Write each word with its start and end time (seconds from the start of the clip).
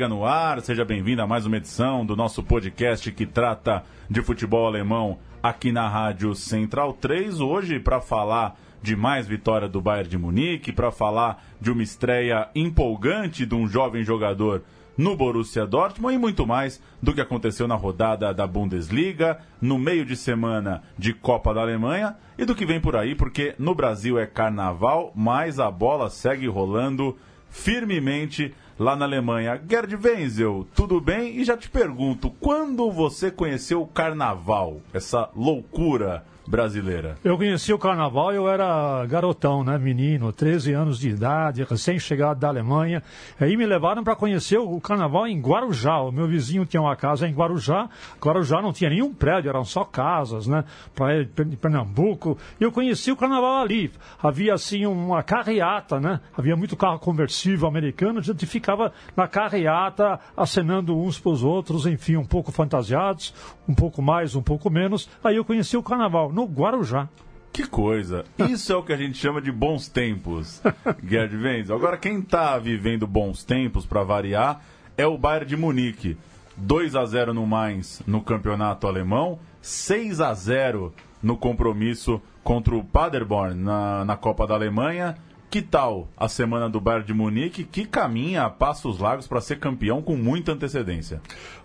Bundesliga 0.00 0.08
no 0.08 0.24
ar, 0.24 0.60
seja 0.62 0.82
bem-vindo 0.82 1.20
a 1.20 1.26
mais 1.26 1.44
uma 1.44 1.58
edição 1.58 2.06
do 2.06 2.16
nosso 2.16 2.42
podcast 2.42 3.12
que 3.12 3.26
trata 3.26 3.82
de 4.08 4.22
futebol 4.22 4.66
alemão 4.66 5.18
aqui 5.42 5.70
na 5.72 5.86
Rádio 5.88 6.34
Central 6.34 6.94
3. 6.94 7.40
Hoje, 7.40 7.78
para 7.78 8.00
falar 8.00 8.58
de 8.80 8.96
mais 8.96 9.26
vitória 9.26 9.68
do 9.68 9.80
Bayern 9.80 10.08
de 10.08 10.16
Munique, 10.16 10.72
para 10.72 10.90
falar 10.90 11.44
de 11.60 11.70
uma 11.70 11.82
estreia 11.82 12.48
empolgante 12.54 13.44
de 13.44 13.54
um 13.54 13.68
jovem 13.68 14.02
jogador 14.02 14.62
no 14.96 15.14
Borussia 15.14 15.66
Dortmund 15.66 16.14
e 16.14 16.18
muito 16.18 16.46
mais 16.46 16.80
do 17.02 17.12
que 17.12 17.20
aconteceu 17.20 17.68
na 17.68 17.74
rodada 17.74 18.32
da 18.32 18.46
Bundesliga, 18.46 19.38
no 19.60 19.78
meio 19.78 20.06
de 20.06 20.16
semana 20.16 20.82
de 20.96 21.12
Copa 21.12 21.52
da 21.52 21.60
Alemanha 21.60 22.16
e 22.38 22.46
do 22.46 22.54
que 22.54 22.64
vem 22.64 22.80
por 22.80 22.96
aí, 22.96 23.14
porque 23.14 23.54
no 23.58 23.74
Brasil 23.74 24.18
é 24.18 24.24
carnaval, 24.24 25.12
mas 25.14 25.58
a 25.58 25.70
bola 25.70 26.08
segue 26.08 26.46
rolando 26.46 27.18
firmemente 27.50 28.54
lá 28.80 28.96
na 28.96 29.04
Alemanha. 29.04 29.60
Gerd 29.68 29.94
Wenzel, 29.94 30.66
tudo 30.74 31.02
bem? 31.02 31.36
E 31.36 31.44
já 31.44 31.54
te 31.54 31.68
pergunto, 31.68 32.30
quando 32.40 32.90
você 32.90 33.30
conheceu 33.30 33.82
o 33.82 33.86
carnaval, 33.86 34.80
essa 34.94 35.28
loucura 35.36 36.24
brasileira? 36.46 37.16
Eu 37.22 37.36
conheci 37.36 37.72
o 37.72 37.78
carnaval, 37.78 38.32
eu 38.32 38.48
era 38.48 39.04
garotão, 39.06 39.62
né, 39.62 39.78
menino, 39.78 40.32
13 40.32 40.72
anos 40.72 40.98
de 40.98 41.08
idade, 41.10 41.64
recém-chegado 41.64 42.40
da 42.40 42.48
Alemanha. 42.48 43.02
Aí 43.38 43.56
me 43.56 43.66
levaram 43.66 44.02
para 44.02 44.16
conhecer 44.16 44.58
o 44.58 44.80
carnaval 44.80 45.26
em 45.26 45.40
Guarujá. 45.40 46.00
O 46.00 46.10
meu 46.12 46.26
vizinho 46.26 46.66
tinha 46.66 46.80
uma 46.80 46.96
casa 46.96 47.28
em 47.28 47.32
Guarujá. 47.32 47.88
Guarujá 48.20 48.60
não 48.60 48.72
tinha 48.72 48.90
nenhum 48.90 49.12
prédio, 49.12 49.48
eram 49.48 49.64
só 49.64 49.84
casas, 49.84 50.46
né, 50.46 50.64
para 50.94 51.24
Pernambuco. 51.60 52.36
E 52.60 52.64
eu 52.64 52.72
conheci 52.72 53.10
o 53.12 53.16
carnaval 53.16 53.62
ali. 53.62 53.90
Havia 54.22 54.54
assim 54.54 54.86
uma 54.86 55.22
carreata, 55.22 56.00
né? 56.00 56.20
Havia 56.36 56.56
muito 56.56 56.76
carro 56.76 56.98
conversível 56.98 57.68
americano, 57.68 58.18
a 58.18 58.22
gente 58.22 58.46
ficava 58.46 58.92
na 59.16 59.28
carreata 59.28 60.18
acenando 60.36 60.98
uns 60.98 61.18
para 61.18 61.32
os 61.32 61.42
outros, 61.42 61.86
enfim, 61.86 62.16
um 62.16 62.24
pouco 62.24 62.52
fantasiados, 62.52 63.34
um 63.68 63.74
pouco 63.74 64.02
mais, 64.02 64.34
um 64.34 64.42
pouco 64.42 64.70
menos. 64.70 65.08
Aí 65.22 65.36
eu 65.36 65.44
conheci 65.44 65.76
o 65.76 65.82
carnaval 65.82 66.29
no 66.30 66.44
Guarujá. 66.44 67.08
Que 67.52 67.66
coisa! 67.66 68.24
Isso 68.38 68.72
é 68.72 68.76
o 68.76 68.82
que 68.82 68.92
a 68.92 68.96
gente 68.96 69.18
chama 69.18 69.42
de 69.42 69.50
bons 69.50 69.88
tempos, 69.88 70.62
Gerd 71.04 71.36
Wenzel. 71.36 71.76
Agora, 71.76 71.96
quem 71.96 72.20
está 72.20 72.56
vivendo 72.58 73.06
bons 73.06 73.42
tempos, 73.42 73.84
para 73.84 74.04
variar, 74.04 74.62
é 74.96 75.06
o 75.06 75.18
Bayern 75.18 75.46
de 75.48 75.56
Munique. 75.56 76.16
2 76.56 76.94
a 76.94 77.04
0 77.04 77.32
no 77.32 77.46
Mainz 77.46 78.02
no 78.06 78.20
campeonato 78.20 78.86
alemão, 78.86 79.38
6 79.62 80.20
a 80.20 80.34
0 80.34 80.92
no 81.22 81.36
compromisso 81.36 82.20
contra 82.44 82.74
o 82.74 82.84
Paderborn 82.84 83.54
na, 83.54 84.04
na 84.04 84.16
Copa 84.16 84.46
da 84.46 84.54
Alemanha. 84.54 85.16
Que 85.50 85.60
tal 85.60 86.08
a 86.16 86.28
semana 86.28 86.70
do 86.70 86.80
Bayern 86.80 87.04
de 87.04 87.12
Munique, 87.12 87.64
que 87.64 87.84
caminha 87.84 88.44
a 88.44 88.50
passos 88.50 89.00
largos 89.00 89.26
para 89.26 89.40
ser 89.40 89.58
campeão 89.58 90.00
com 90.00 90.16
muita 90.16 90.52
antecedência? 90.52 91.20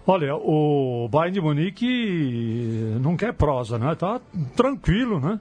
Olha, 0.07 0.35
o 0.35 1.07
Bayern 1.07 1.35
de 1.35 1.41
Munique 1.41 2.97
não 2.99 3.15
quer 3.15 3.33
prosa, 3.33 3.77
né? 3.77 3.93
Tá 3.93 4.19
tranquilo, 4.55 5.19
né? 5.19 5.39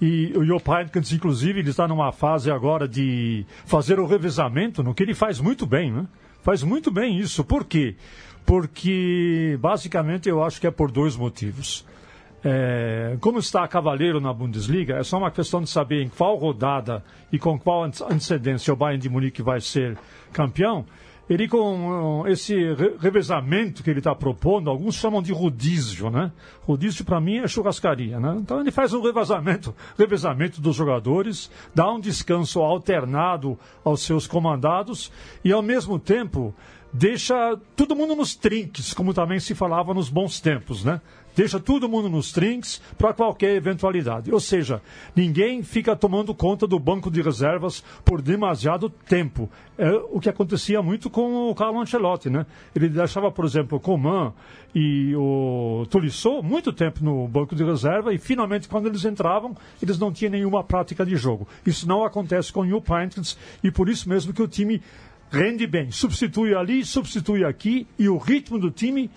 E 0.00 0.32
o 0.36 0.44
Joe 0.44 0.60
Heynckes, 0.64 1.12
inclusive, 1.12 1.60
ele 1.60 1.70
está 1.70 1.88
numa 1.88 2.12
fase 2.12 2.50
agora 2.50 2.86
de 2.86 3.44
fazer 3.64 3.98
o 3.98 4.06
revezamento, 4.06 4.82
no 4.82 4.94
que 4.94 5.02
ele 5.02 5.14
faz 5.14 5.40
muito 5.40 5.66
bem, 5.66 5.90
né? 5.90 6.06
Faz 6.42 6.62
muito 6.62 6.90
bem 6.90 7.18
isso. 7.18 7.42
Por 7.42 7.64
quê? 7.64 7.96
Porque, 8.46 9.58
basicamente, 9.60 10.28
eu 10.28 10.44
acho 10.44 10.60
que 10.60 10.66
é 10.66 10.70
por 10.70 10.90
dois 10.90 11.16
motivos. 11.16 11.84
É, 12.44 13.16
como 13.20 13.38
está 13.38 13.66
Cavaleiro 13.66 14.20
na 14.20 14.32
Bundesliga, 14.32 14.94
é 14.96 15.02
só 15.02 15.18
uma 15.18 15.30
questão 15.30 15.60
de 15.60 15.68
saber 15.68 16.02
em 16.02 16.08
qual 16.08 16.36
rodada 16.36 17.02
e 17.32 17.38
com 17.38 17.58
qual 17.58 17.84
antecedência 17.84 18.72
o 18.72 18.76
Bayern 18.76 19.02
de 19.02 19.08
Munique 19.08 19.42
vai 19.42 19.60
ser 19.60 19.98
campeão. 20.32 20.84
Ele, 21.28 21.46
com 21.46 22.24
esse 22.26 22.54
revezamento 22.98 23.82
que 23.82 23.90
ele 23.90 24.00
está 24.00 24.14
propondo, 24.14 24.70
alguns 24.70 24.94
chamam 24.94 25.20
de 25.20 25.30
rodízio, 25.30 26.08
né? 26.08 26.32
Rodízio, 26.62 27.04
para 27.04 27.20
mim, 27.20 27.36
é 27.36 27.46
churrascaria, 27.46 28.18
né? 28.18 28.38
Então, 28.40 28.60
ele 28.60 28.70
faz 28.70 28.94
um 28.94 29.02
revezamento, 29.02 29.74
revezamento 29.98 30.58
dos 30.58 30.74
jogadores, 30.74 31.50
dá 31.74 31.92
um 31.92 32.00
descanso 32.00 32.60
alternado 32.60 33.58
aos 33.84 34.00
seus 34.00 34.26
comandados 34.26 35.12
e, 35.44 35.52
ao 35.52 35.60
mesmo 35.60 35.98
tempo, 35.98 36.54
deixa 36.90 37.58
todo 37.76 37.94
mundo 37.94 38.16
nos 38.16 38.34
trinques, 38.34 38.94
como 38.94 39.12
também 39.12 39.38
se 39.38 39.54
falava 39.54 39.92
nos 39.92 40.08
bons 40.08 40.40
tempos, 40.40 40.82
né? 40.82 40.98
Deixa 41.38 41.60
todo 41.60 41.88
mundo 41.88 42.08
nos 42.08 42.32
trinks 42.32 42.82
para 42.98 43.14
qualquer 43.14 43.54
eventualidade. 43.54 44.32
Ou 44.32 44.40
seja, 44.40 44.82
ninguém 45.14 45.62
fica 45.62 45.94
tomando 45.94 46.34
conta 46.34 46.66
do 46.66 46.80
banco 46.80 47.12
de 47.12 47.22
reservas 47.22 47.84
por 48.04 48.20
demasiado 48.20 48.90
tempo. 48.90 49.48
É 49.78 49.88
o 50.10 50.18
que 50.18 50.28
acontecia 50.28 50.82
muito 50.82 51.08
com 51.08 51.48
o 51.48 51.54
Carlo 51.54 51.80
Ancelotti, 51.80 52.28
né? 52.28 52.44
Ele 52.74 52.88
deixava, 52.88 53.30
por 53.30 53.44
exemplo, 53.44 53.78
o 53.78 53.80
Coman 53.80 54.34
e 54.74 55.14
o 55.14 55.86
Tolisso 55.88 56.42
muito 56.42 56.72
tempo 56.72 57.04
no 57.04 57.28
banco 57.28 57.54
de 57.54 57.62
reserva 57.62 58.12
e 58.12 58.18
finalmente 58.18 58.68
quando 58.68 58.88
eles 58.88 59.04
entravam, 59.04 59.56
eles 59.80 59.96
não 59.96 60.12
tinham 60.12 60.32
nenhuma 60.32 60.64
prática 60.64 61.06
de 61.06 61.14
jogo. 61.14 61.46
Isso 61.64 61.86
não 61.86 62.04
acontece 62.04 62.52
com 62.52 62.62
o 62.62 62.64
New 62.64 62.80
Pintons 62.80 63.38
e 63.62 63.70
por 63.70 63.88
isso 63.88 64.08
mesmo 64.08 64.32
que 64.32 64.42
o 64.42 64.48
time 64.48 64.82
rende 65.30 65.68
bem. 65.68 65.92
Substitui 65.92 66.52
ali, 66.52 66.84
substitui 66.84 67.44
aqui 67.44 67.86
e 67.96 68.08
o 68.08 68.18
ritmo 68.18 68.58
do 68.58 68.72
time 68.72 69.08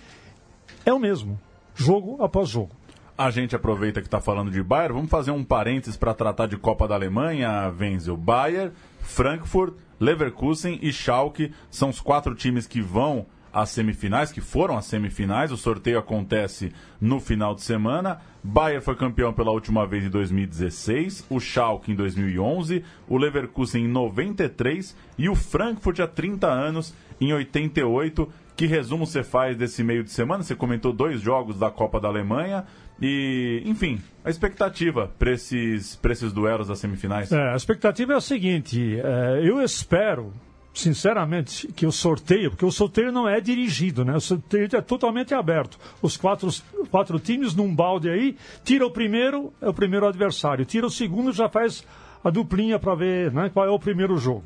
é 0.86 0.92
o 0.92 1.00
mesmo 1.00 1.36
jogo 1.74 2.22
após 2.22 2.48
jogo. 2.48 2.70
A 3.16 3.30
gente 3.30 3.54
aproveita 3.54 4.00
que 4.00 4.06
está 4.06 4.20
falando 4.20 4.50
de 4.50 4.62
Bayern, 4.62 4.94
vamos 4.94 5.10
fazer 5.10 5.30
um 5.30 5.44
parênteses 5.44 5.96
para 5.96 6.14
tratar 6.14 6.46
de 6.46 6.56
Copa 6.56 6.88
da 6.88 6.94
Alemanha, 6.94 7.72
Wenzel. 7.78 8.16
Bayern, 8.16 8.72
Frankfurt, 9.00 9.74
Leverkusen 10.00 10.78
e 10.82 10.92
Schalke 10.92 11.52
são 11.70 11.90
os 11.90 12.00
quatro 12.00 12.34
times 12.34 12.66
que 12.66 12.80
vão 12.80 13.26
às 13.52 13.68
semifinais, 13.68 14.32
que 14.32 14.40
foram 14.40 14.76
às 14.76 14.86
semifinais. 14.86 15.52
O 15.52 15.56
sorteio 15.56 15.98
acontece 15.98 16.72
no 17.00 17.20
final 17.20 17.54
de 17.54 17.62
semana. 17.62 18.18
Bayern 18.42 18.82
foi 18.82 18.96
campeão 18.96 19.32
pela 19.32 19.52
última 19.52 19.86
vez 19.86 20.04
em 20.04 20.10
2016, 20.10 21.26
o 21.30 21.38
Schalke 21.38 21.92
em 21.92 21.94
2011, 21.94 22.82
o 23.06 23.16
Leverkusen 23.16 23.84
em 23.84 23.88
93 23.88 24.96
e 25.18 25.28
o 25.28 25.34
Frankfurt 25.34 26.00
há 26.00 26.08
30 26.08 26.48
anos 26.48 26.94
em 27.20 27.32
88. 27.32 28.28
Que 28.62 28.66
resumo 28.68 29.04
você 29.04 29.24
faz 29.24 29.56
desse 29.56 29.82
meio 29.82 30.04
de 30.04 30.12
semana? 30.12 30.44
Você 30.44 30.54
comentou 30.54 30.92
dois 30.92 31.20
jogos 31.20 31.58
da 31.58 31.68
Copa 31.68 31.98
da 31.98 32.06
Alemanha. 32.06 32.64
E, 33.00 33.60
enfim, 33.66 34.00
a 34.24 34.30
expectativa 34.30 35.10
para 35.18 35.32
esses, 35.32 35.98
esses 36.00 36.32
duelos 36.32 36.68
das 36.68 36.78
semifinais? 36.78 37.32
É, 37.32 37.52
a 37.52 37.56
expectativa 37.56 38.12
é 38.12 38.16
a 38.16 38.20
seguinte: 38.20 39.00
é, 39.00 39.40
eu 39.42 39.60
espero, 39.60 40.32
sinceramente, 40.72 41.66
que 41.72 41.84
o 41.84 41.90
sorteio, 41.90 42.50
porque 42.50 42.64
o 42.64 42.70
sorteio 42.70 43.10
não 43.10 43.28
é 43.28 43.40
dirigido, 43.40 44.04
né? 44.04 44.14
O 44.14 44.20
sorteio 44.20 44.68
é 44.72 44.80
totalmente 44.80 45.34
aberto. 45.34 45.76
Os 46.00 46.16
quatro, 46.16 46.48
quatro 46.88 47.18
times 47.18 47.56
num 47.56 47.74
balde 47.74 48.10
aí, 48.10 48.36
tira 48.62 48.86
o 48.86 48.92
primeiro, 48.92 49.52
é 49.60 49.68
o 49.68 49.74
primeiro 49.74 50.06
adversário, 50.06 50.64
tira 50.64 50.86
o 50.86 50.90
segundo, 50.90 51.32
já 51.32 51.48
faz 51.48 51.84
a 52.22 52.30
duplinha 52.30 52.78
para 52.78 52.94
ver 52.94 53.32
né, 53.32 53.50
qual 53.52 53.66
é 53.66 53.70
o 53.70 53.78
primeiro 53.80 54.16
jogo. 54.18 54.44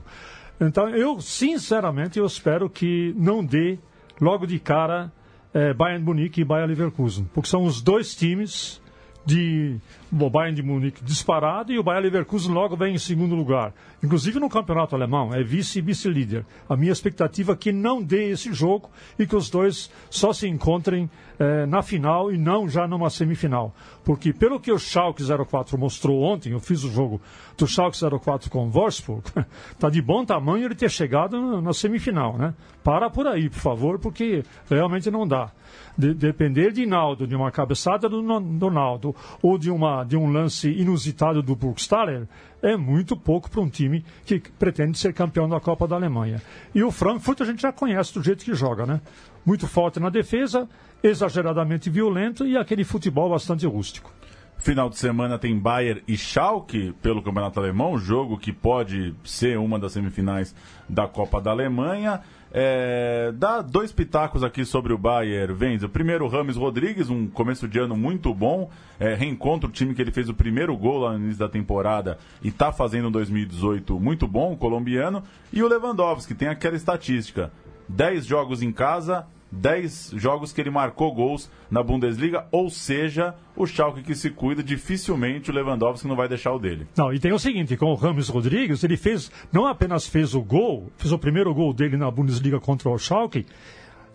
Então, 0.58 0.88
eu, 0.88 1.20
sinceramente, 1.20 2.18
eu 2.18 2.24
espero 2.24 2.70
que 2.70 3.12
não 3.14 3.44
dê 3.44 3.78
logo 4.20 4.46
de 4.46 4.58
cara 4.58 5.12
é, 5.52 5.72
Bayern 5.72 6.04
Munique 6.04 6.40
e 6.40 6.44
Bayern 6.44 6.68
Leverkusen, 6.68 7.28
porque 7.32 7.48
são 7.48 7.64
os 7.64 7.80
dois 7.80 8.14
times 8.14 8.80
de 9.24 9.76
o 10.12 10.30
Bayern 10.30 10.54
de 10.54 10.62
Munique 10.62 11.04
disparado 11.04 11.72
e 11.72 11.78
o 11.78 11.82
Bayern 11.82 12.04
Leverkusen 12.04 12.52
logo 12.52 12.76
vem 12.76 12.94
em 12.94 12.98
segundo 12.98 13.34
lugar. 13.34 13.72
Inclusive 14.02 14.38
no 14.38 14.48
campeonato 14.48 14.94
alemão, 14.94 15.34
é 15.34 15.42
vice 15.42 15.78
e 15.78 15.82
vice-líder. 15.82 16.44
A 16.68 16.76
minha 16.76 16.92
expectativa 16.92 17.52
é 17.52 17.56
que 17.56 17.72
não 17.72 18.02
dê 18.02 18.30
esse 18.30 18.52
jogo 18.52 18.90
e 19.18 19.26
que 19.26 19.34
os 19.34 19.50
dois 19.50 19.90
só 20.10 20.32
se 20.32 20.46
encontrem 20.46 21.10
eh, 21.38 21.66
na 21.66 21.82
final 21.82 22.32
e 22.32 22.38
não 22.38 22.68
já 22.68 22.86
numa 22.86 23.10
semifinal. 23.10 23.74
Porque 24.04 24.32
pelo 24.32 24.58
que 24.58 24.72
o 24.72 24.78
Schalke 24.78 25.22
04 25.22 25.76
mostrou 25.76 26.22
ontem, 26.22 26.52
eu 26.52 26.60
fiz 26.60 26.82
o 26.84 26.90
jogo 26.90 27.20
do 27.58 27.66
Schalke 27.66 27.98
04 27.98 28.50
com 28.50 28.66
o 28.66 28.70
Wolfsburg, 28.70 29.22
tá 29.78 29.90
de 29.90 30.00
bom 30.00 30.24
tamanho 30.24 30.64
ele 30.64 30.74
ter 30.74 30.90
chegado 30.90 31.60
na 31.60 31.72
semifinal, 31.72 32.38
né? 32.38 32.54
Para 32.82 33.10
por 33.10 33.26
aí, 33.26 33.50
por 33.50 33.58
favor, 33.58 33.98
porque 33.98 34.44
realmente 34.70 35.10
não 35.10 35.26
dá. 35.26 35.50
De, 35.98 36.14
depender 36.14 36.72
de 36.72 36.86
Naldo, 36.86 37.26
de 37.26 37.34
uma 37.34 37.50
cabeçada 37.50 38.08
do, 38.08 38.22
do 38.40 38.70
Naldo, 38.70 39.14
ou 39.42 39.58
de, 39.58 39.70
uma, 39.70 39.95
de 40.04 40.16
um 40.16 40.30
lance 40.30 40.68
inusitado 40.68 41.42
do 41.42 41.54
Burgstaller, 41.54 42.26
é 42.62 42.76
muito 42.76 43.16
pouco 43.16 43.50
para 43.50 43.60
um 43.60 43.68
time 43.68 44.04
que 44.24 44.40
pretende 44.58 44.98
ser 44.98 45.12
campeão 45.12 45.48
da 45.48 45.60
Copa 45.60 45.86
da 45.86 45.96
Alemanha. 45.96 46.42
E 46.74 46.82
o 46.82 46.90
Frankfurt 46.90 47.40
a 47.40 47.44
gente 47.44 47.62
já 47.62 47.72
conhece 47.72 48.14
do 48.14 48.22
jeito 48.22 48.44
que 48.44 48.54
joga, 48.54 48.86
né? 48.86 49.00
Muito 49.44 49.66
forte 49.66 50.00
na 50.00 50.10
defesa, 50.10 50.68
exageradamente 51.02 51.88
violento 51.88 52.46
e 52.46 52.56
aquele 52.56 52.84
futebol 52.84 53.30
bastante 53.30 53.66
rústico. 53.66 54.12
Final 54.58 54.88
de 54.88 54.96
semana 54.96 55.38
tem 55.38 55.56
Bayern 55.58 56.02
e 56.08 56.16
Schalke 56.16 56.92
pelo 57.02 57.22
Campeonato 57.22 57.60
Alemão, 57.60 57.98
jogo 57.98 58.38
que 58.38 58.52
pode 58.52 59.14
ser 59.22 59.58
uma 59.58 59.78
das 59.78 59.92
semifinais 59.92 60.54
da 60.88 61.06
Copa 61.06 61.40
da 61.40 61.50
Alemanha. 61.50 62.20
É, 62.52 63.32
dá 63.36 63.60
dois 63.60 63.92
pitacos 63.92 64.42
aqui 64.42 64.64
sobre 64.64 64.92
o 64.92 64.98
Bayern, 64.98 65.52
Venz. 65.52 65.82
O 65.82 65.88
primeiro, 65.88 66.26
Rames 66.26 66.56
Rodrigues, 66.56 67.10
um 67.10 67.26
começo 67.26 67.68
de 67.68 67.78
ano 67.78 67.94
muito 67.94 68.32
bom. 68.32 68.70
É, 68.98 69.14
reencontra 69.14 69.68
o 69.68 69.72
time 69.72 69.94
que 69.94 70.00
ele 70.00 70.10
fez 70.10 70.28
o 70.28 70.34
primeiro 70.34 70.74
gol 70.76 71.00
lá 71.00 71.12
no 71.12 71.18
início 71.18 71.38
da 71.38 71.48
temporada 71.48 72.18
e 72.42 72.48
está 72.48 72.72
fazendo 72.72 73.08
um 73.08 73.10
2018 73.10 74.00
muito 74.00 74.26
bom, 74.26 74.54
o 74.54 74.56
colombiano. 74.56 75.22
E 75.52 75.62
o 75.62 75.68
Lewandowski, 75.68 76.34
tem 76.34 76.48
aquela 76.48 76.76
estatística: 76.76 77.52
10 77.88 78.24
jogos 78.24 78.62
em 78.62 78.72
casa, 78.72 79.26
10 79.50 80.12
jogos 80.16 80.52
que 80.52 80.60
ele 80.60 80.70
marcou 80.70 81.14
gols 81.14 81.50
na 81.70 81.82
Bundesliga, 81.82 82.46
ou 82.50 82.68
seja, 82.68 83.34
o 83.56 83.66
Schalke 83.66 84.02
que 84.02 84.14
se 84.14 84.30
cuida, 84.30 84.62
dificilmente 84.62 85.50
o 85.50 85.54
Lewandowski 85.54 86.08
não 86.08 86.16
vai 86.16 86.28
deixar 86.28 86.52
o 86.52 86.58
dele. 86.58 86.86
Não, 86.96 87.12
e 87.12 87.18
tem 87.18 87.32
o 87.32 87.38
seguinte, 87.38 87.76
com 87.76 87.86
o 87.86 87.94
Ramos 87.94 88.28
Rodrigues, 88.28 88.82
ele 88.84 88.96
fez, 88.96 89.30
não 89.52 89.66
apenas 89.66 90.06
fez 90.06 90.34
o 90.34 90.42
gol, 90.42 90.90
fez 90.96 91.12
o 91.12 91.18
primeiro 91.18 91.54
gol 91.54 91.72
dele 91.72 91.96
na 91.96 92.10
Bundesliga 92.10 92.60
contra 92.60 92.90
o 92.90 92.98
Schalke, 92.98 93.46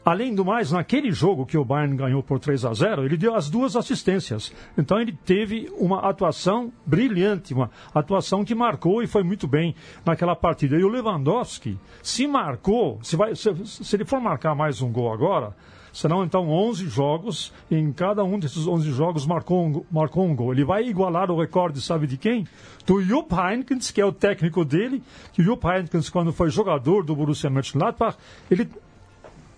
Além 0.04 0.34
do 0.34 0.44
mais, 0.44 0.72
naquele 0.72 1.12
jogo 1.12 1.46
que 1.46 1.58
o 1.58 1.64
Bayern 1.64 1.96
ganhou 1.96 2.24
por 2.24 2.40
3 2.40 2.66
a 2.66 2.74
0, 2.74 3.06
ele 3.06 3.18
deu 3.18 3.36
as 3.36 3.50
duas 3.50 3.76
assistências. 3.76 4.52
Então 4.76 5.00
ele 5.00 5.12
teve 5.12 5.72
uma 5.78 6.00
atuação 6.00 6.72
brilhante, 6.86 7.54
uma 7.54 7.70
atuação 7.94 8.44
que 8.44 8.56
marcou 8.56 9.04
e 9.04 9.08
foi 9.08 9.22
muito 9.22 9.48
bem 9.48 9.76
naquela 10.04 10.36
partida. 10.36 10.76
E 10.76 10.84
o 10.84 10.90
Lewandowski, 10.90 11.78
se 12.02 12.26
marcou, 12.26 13.00
se, 13.04 13.16
vai, 13.16 13.36
se, 13.36 13.54
se 13.66 13.96
ele 13.96 14.06
for 14.06 14.20
marcar 14.20 14.56
mais 14.56 14.82
um 14.82 14.92
gol 14.92 15.14
agora, 15.14 15.56
serão 15.94 16.24
então 16.24 16.50
11 16.50 16.88
jogos, 16.88 17.54
e 17.70 17.76
em 17.76 17.92
cada 17.92 18.24
um 18.24 18.40
desses 18.40 18.66
11 18.66 18.92
jogos 18.92 19.26
marcou 19.26 19.66
um, 19.66 19.84
marcou 19.92 20.26
um 20.26 20.36
gol. 20.36 20.54
Ele 20.54 20.64
vai 20.64 20.84
igualar 20.84 21.30
o 21.30 21.40
recorde, 21.40 21.82
sabe 21.82 22.08
de 22.08 22.18
quem? 22.18 22.48
Do 22.86 23.02
Jupp 23.02 23.34
Heynckes, 23.36 23.92
que 23.92 24.02
é 24.02 24.06
o 24.06 24.12
técnico 24.12 24.66
dele, 24.66 25.04
que 25.34 25.42
o 25.42 25.44
Jupp 25.44 25.68
Heynckes, 25.68 26.10
quando 26.10 26.34
foi 26.34 26.50
jogador 26.50 27.04
do 27.04 27.16
Borussia 27.16 27.50
Mönchengladbach, 27.50 28.18
ele 28.50 28.68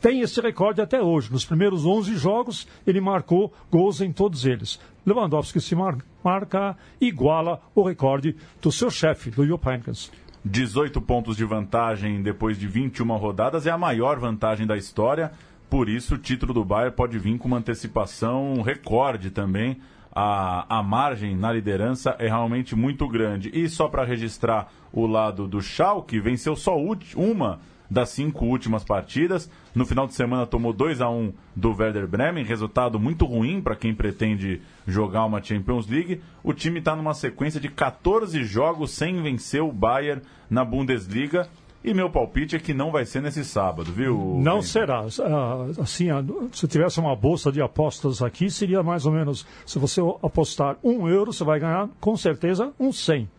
tem 0.04 0.20
esse 0.20 0.42
recorde 0.42 0.82
até 0.82 1.02
hoje. 1.02 1.32
Nos 1.32 1.46
primeiros 1.46 1.86
11 1.86 2.18
jogos, 2.18 2.68
ele 2.86 3.00
marcou 3.00 3.54
gols 3.72 4.02
em 4.02 4.12
todos 4.12 4.46
eles. 4.46 4.78
Lewandowski 5.06 5.62
se 5.62 5.74
mar 5.74 5.98
marca, 6.22 6.78
iguala 7.00 7.62
o 7.74 7.82
recorde 7.84 8.36
do 8.62 8.70
seu 8.70 8.92
chefe, 8.92 9.32
do 9.32 9.48
Jupp 9.48 9.66
Heynckes. 9.66 10.12
18 10.44 11.02
pontos 11.02 11.38
de 11.38 11.46
vantagem 11.46 12.22
depois 12.22 12.60
de 12.60 12.68
21 12.68 13.16
rodadas 13.16 13.66
é 13.66 13.72
a 13.72 13.78
maior 13.78 14.20
vantagem 14.20 14.68
da 14.68 14.76
história. 14.76 15.32
Por 15.70 15.88
isso, 15.88 16.16
o 16.16 16.18
título 16.18 16.54
do 16.54 16.66
Bayern 16.66 16.94
pode 16.94 17.18
vir 17.18 17.38
com 17.38 17.48
uma 17.48 17.60
antecipação 17.60 18.62
recorde 18.62 19.32
também. 19.32 19.78
A, 20.14 20.80
a 20.80 20.84
margem 20.84 21.34
na 21.34 21.50
liderança 21.50 22.14
é 22.20 22.28
realmente 22.28 22.76
muito 22.76 23.08
grande. 23.08 23.50
E 23.54 23.70
só 23.70 23.88
para 23.88 24.04
registrar 24.04 24.70
o 24.92 25.08
lado 25.08 25.48
do 25.48 25.62
Schalke, 25.62 26.20
venceu 26.20 26.58
só 26.58 26.76
uma 27.16 27.60
das 27.94 28.10
cinco 28.10 28.46
últimas 28.46 28.84
partidas. 28.84 29.50
No 29.76 29.86
final 29.86 30.08
de 30.08 30.16
semana 30.16 30.48
tomou 30.48 30.74
2 30.74 31.00
a 31.00 31.10
1 31.10 31.32
do 31.56 31.76
Werder 31.76 32.08
Bremen, 32.08 32.44
resultado 32.44 33.00
muito 33.00 33.24
ruim 33.24 33.62
para 33.62 33.76
quem 33.76 33.94
pretende 33.94 34.62
jogar 34.88 35.26
uma 35.26 35.42
Champions 35.42 35.88
League. 35.88 36.20
O 36.44 36.54
time 36.54 36.80
está 36.80 36.96
numa 36.96 37.14
sequência 37.14 37.60
de 37.60 37.70
14 37.70 38.44
jogos 38.44 38.92
sem 38.92 39.22
vencer 39.22 39.62
o 39.62 39.72
Bayern 39.72 40.24
na 40.50 40.66
Bundesliga. 40.66 41.48
E 41.84 41.94
meu 41.94 42.10
palpite 42.10 42.56
é 42.56 42.60
que 42.60 42.74
não 42.74 42.92
vai 42.92 43.06
ser 43.06 43.22
nesse 43.22 43.44
sábado, 43.44 43.92
viu? 43.92 44.40
Não 44.42 44.62
será. 44.62 45.06
Ah, 45.22 45.66
assim, 45.82 46.10
ah, 46.10 46.24
se 46.52 46.66
tivesse 46.66 47.00
uma 47.00 47.14
bolsa 47.14 47.52
de 47.52 47.62
apostas 47.62 48.22
aqui, 48.22 48.50
seria 48.50 48.82
mais 48.82 49.06
ou 49.06 49.12
menos. 49.12 49.46
Se 49.66 49.78
você 49.78 50.00
apostar 50.24 50.78
um 50.82 51.10
euro, 51.10 51.34
você 51.34 51.44
vai 51.44 51.60
ganhar 51.60 51.90
com 52.00 52.16
certeza 52.16 52.72
um 52.80 52.92
100. 52.92 53.30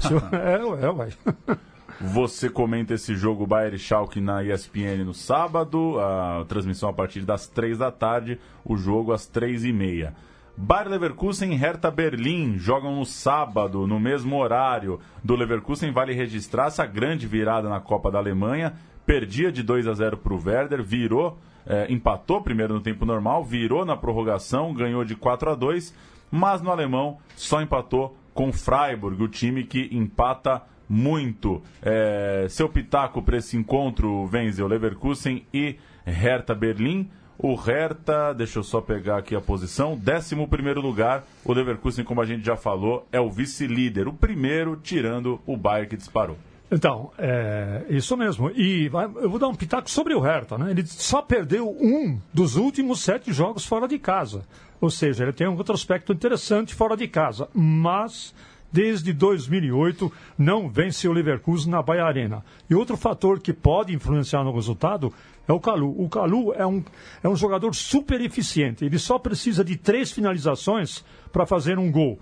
é, 0.32 0.86
é, 0.86 0.92
vai. 0.92 1.10
Você 2.00 2.48
comenta 2.48 2.94
esse 2.94 3.14
jogo 3.14 3.46
Bayern 3.46 3.78
Schalke 3.78 4.20
na 4.20 4.42
ESPN 4.42 5.04
no 5.04 5.12
sábado, 5.12 5.98
a 6.00 6.44
transmissão 6.48 6.88
a 6.88 6.92
partir 6.92 7.20
das 7.20 7.46
três 7.46 7.76
da 7.76 7.90
tarde, 7.90 8.38
o 8.64 8.76
jogo 8.76 9.12
às 9.12 9.26
três 9.26 9.64
e 9.64 9.72
meia. 9.72 10.14
Bayer 10.56 10.88
Leverkusen 10.88 11.52
e 11.52 11.56
Hertha 11.56 11.90
Berlim 11.90 12.58
jogam 12.58 12.96
no 12.96 13.04
sábado, 13.04 13.86
no 13.86 14.00
mesmo 14.00 14.36
horário. 14.38 14.98
Do 15.22 15.36
Leverkusen 15.36 15.92
vale 15.92 16.14
registrar 16.14 16.68
essa 16.68 16.86
grande 16.86 17.26
virada 17.26 17.68
na 17.68 17.80
Copa 17.80 18.10
da 18.10 18.18
Alemanha. 18.18 18.74
Perdia 19.04 19.52
de 19.52 19.62
2 19.62 19.86
a 19.86 19.92
0 19.92 20.16
para 20.16 20.32
o 20.32 20.42
Werder, 20.42 20.82
virou, 20.82 21.38
é, 21.66 21.86
empatou 21.92 22.40
primeiro 22.40 22.72
no 22.72 22.80
tempo 22.80 23.04
normal, 23.04 23.44
virou 23.44 23.84
na 23.84 23.96
prorrogação, 23.96 24.72
ganhou 24.72 25.04
de 25.04 25.14
4 25.14 25.50
a 25.50 25.54
2 25.54 25.94
mas 26.30 26.62
no 26.62 26.70
alemão 26.70 27.18
só 27.34 27.60
empatou 27.60 28.16
com 28.32 28.52
Freiburg, 28.52 29.22
o 29.22 29.28
time 29.28 29.64
que 29.64 29.88
empata 29.90 30.62
muito. 30.90 31.62
É, 31.80 32.46
seu 32.50 32.68
pitaco 32.68 33.22
para 33.22 33.36
esse 33.36 33.56
encontro, 33.56 34.28
Wenzel, 34.32 34.66
Leverkusen 34.66 35.46
e 35.54 35.76
Hertha 36.04 36.52
Berlim. 36.52 37.08
O 37.38 37.54
Hertha, 37.54 38.34
deixa 38.34 38.58
eu 38.58 38.62
só 38.64 38.80
pegar 38.80 39.18
aqui 39.18 39.36
a 39.36 39.40
posição, 39.40 39.92
11 39.92 40.34
lugar. 40.74 41.24
O 41.44 41.52
Leverkusen, 41.52 42.04
como 42.04 42.20
a 42.20 42.26
gente 42.26 42.44
já 42.44 42.56
falou, 42.56 43.06
é 43.12 43.20
o 43.20 43.30
vice-líder, 43.30 44.08
o 44.08 44.12
primeiro, 44.12 44.76
tirando 44.76 45.40
o 45.46 45.56
Bayern 45.56 45.88
que 45.88 45.96
disparou. 45.96 46.36
Então, 46.72 47.10
é 47.16 47.84
isso 47.88 48.16
mesmo. 48.16 48.50
E 48.50 48.90
eu 49.16 49.30
vou 49.30 49.38
dar 49.38 49.48
um 49.48 49.54
pitaco 49.54 49.88
sobre 49.88 50.14
o 50.14 50.20
Hertha. 50.20 50.58
Né? 50.58 50.72
Ele 50.72 50.86
só 50.86 51.22
perdeu 51.22 51.68
um 51.68 52.18
dos 52.32 52.56
últimos 52.56 53.00
sete 53.00 53.32
jogos 53.32 53.64
fora 53.64 53.88
de 53.88 53.98
casa. 53.98 54.44
Ou 54.80 54.90
seja, 54.90 55.24
ele 55.24 55.32
tem 55.32 55.48
um 55.48 55.56
retrospecto 55.56 56.12
interessante 56.12 56.74
fora 56.74 56.96
de 56.96 57.08
casa. 57.08 57.48
Mas 57.54 58.34
desde 58.72 59.12
2008 59.12 60.12
não 60.38 60.68
vence 60.68 61.08
o 61.08 61.12
Leverkusen 61.12 61.70
na 61.70 61.82
Bahia 61.82 62.04
Arena. 62.04 62.44
E 62.68 62.74
outro 62.74 62.96
fator 62.96 63.40
que 63.40 63.52
pode 63.52 63.94
influenciar 63.94 64.44
no 64.44 64.54
resultado 64.54 65.12
é 65.46 65.52
o 65.52 65.60
Calu. 65.60 65.94
O 66.00 66.08
Calu 66.08 66.52
é 66.54 66.66
um, 66.66 66.82
é 67.22 67.28
um 67.28 67.36
jogador 67.36 67.74
super 67.74 68.20
eficiente. 68.20 68.84
Ele 68.84 68.98
só 68.98 69.18
precisa 69.18 69.64
de 69.64 69.76
três 69.76 70.12
finalizações 70.12 71.04
para 71.32 71.44
fazer 71.44 71.78
um 71.78 71.90
gol. 71.90 72.18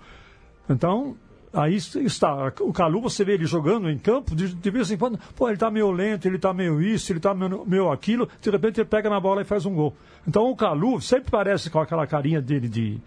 Então, 0.69 1.15
aí 1.53 1.75
está. 1.75 2.51
O 2.61 2.73
Calu, 2.73 3.01
você 3.01 3.23
vê 3.23 3.33
ele 3.33 3.45
jogando 3.45 3.89
em 3.89 3.97
campo, 3.97 4.35
de, 4.35 4.53
de 4.53 4.71
vez 4.71 4.91
em 4.91 4.97
quando, 4.97 5.19
pô, 5.35 5.47
ele 5.47 5.55
está 5.55 5.69
meio 5.69 5.91
lento, 5.91 6.27
ele 6.27 6.35
está 6.35 6.53
meio 6.53 6.81
isso, 6.81 7.11
ele 7.11 7.19
está 7.19 7.33
meio, 7.33 7.65
meio, 7.65 7.91
aquilo, 7.91 8.27
de 8.41 8.49
repente 8.49 8.79
ele 8.79 8.89
pega 8.89 9.09
na 9.09 9.19
bola 9.19 9.41
e 9.41 9.45
faz 9.45 9.65
um 9.65 9.73
gol. 9.73 9.95
Então 10.27 10.49
o 10.49 10.55
Calu 10.55 11.01
sempre 11.01 11.31
parece 11.31 11.69
com 11.69 11.79
aquela 11.79 12.05
carinha 12.05 12.41
dele 12.41 12.67
de 12.67 12.99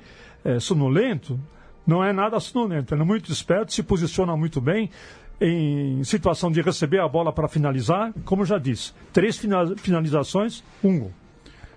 é, 0.44 0.58
sonolento, 0.58 1.38
não 1.86 2.02
é 2.02 2.12
nada 2.12 2.38
sonolento, 2.40 2.94
ele 2.94 3.02
é 3.02 3.04
muito 3.04 3.32
esperto, 3.32 3.72
se 3.72 3.82
posiciona 3.82 4.36
muito 4.36 4.60
bem 4.60 4.90
em 5.40 6.04
situação 6.04 6.52
de 6.52 6.62
receber 6.62 7.00
a 7.00 7.08
bola 7.08 7.32
para 7.32 7.48
finalizar, 7.48 8.12
como 8.24 8.44
já 8.44 8.58
disse, 8.58 8.92
três 9.12 9.40
finalizações, 9.78 10.62
um 10.84 11.00
gol. 11.00 11.12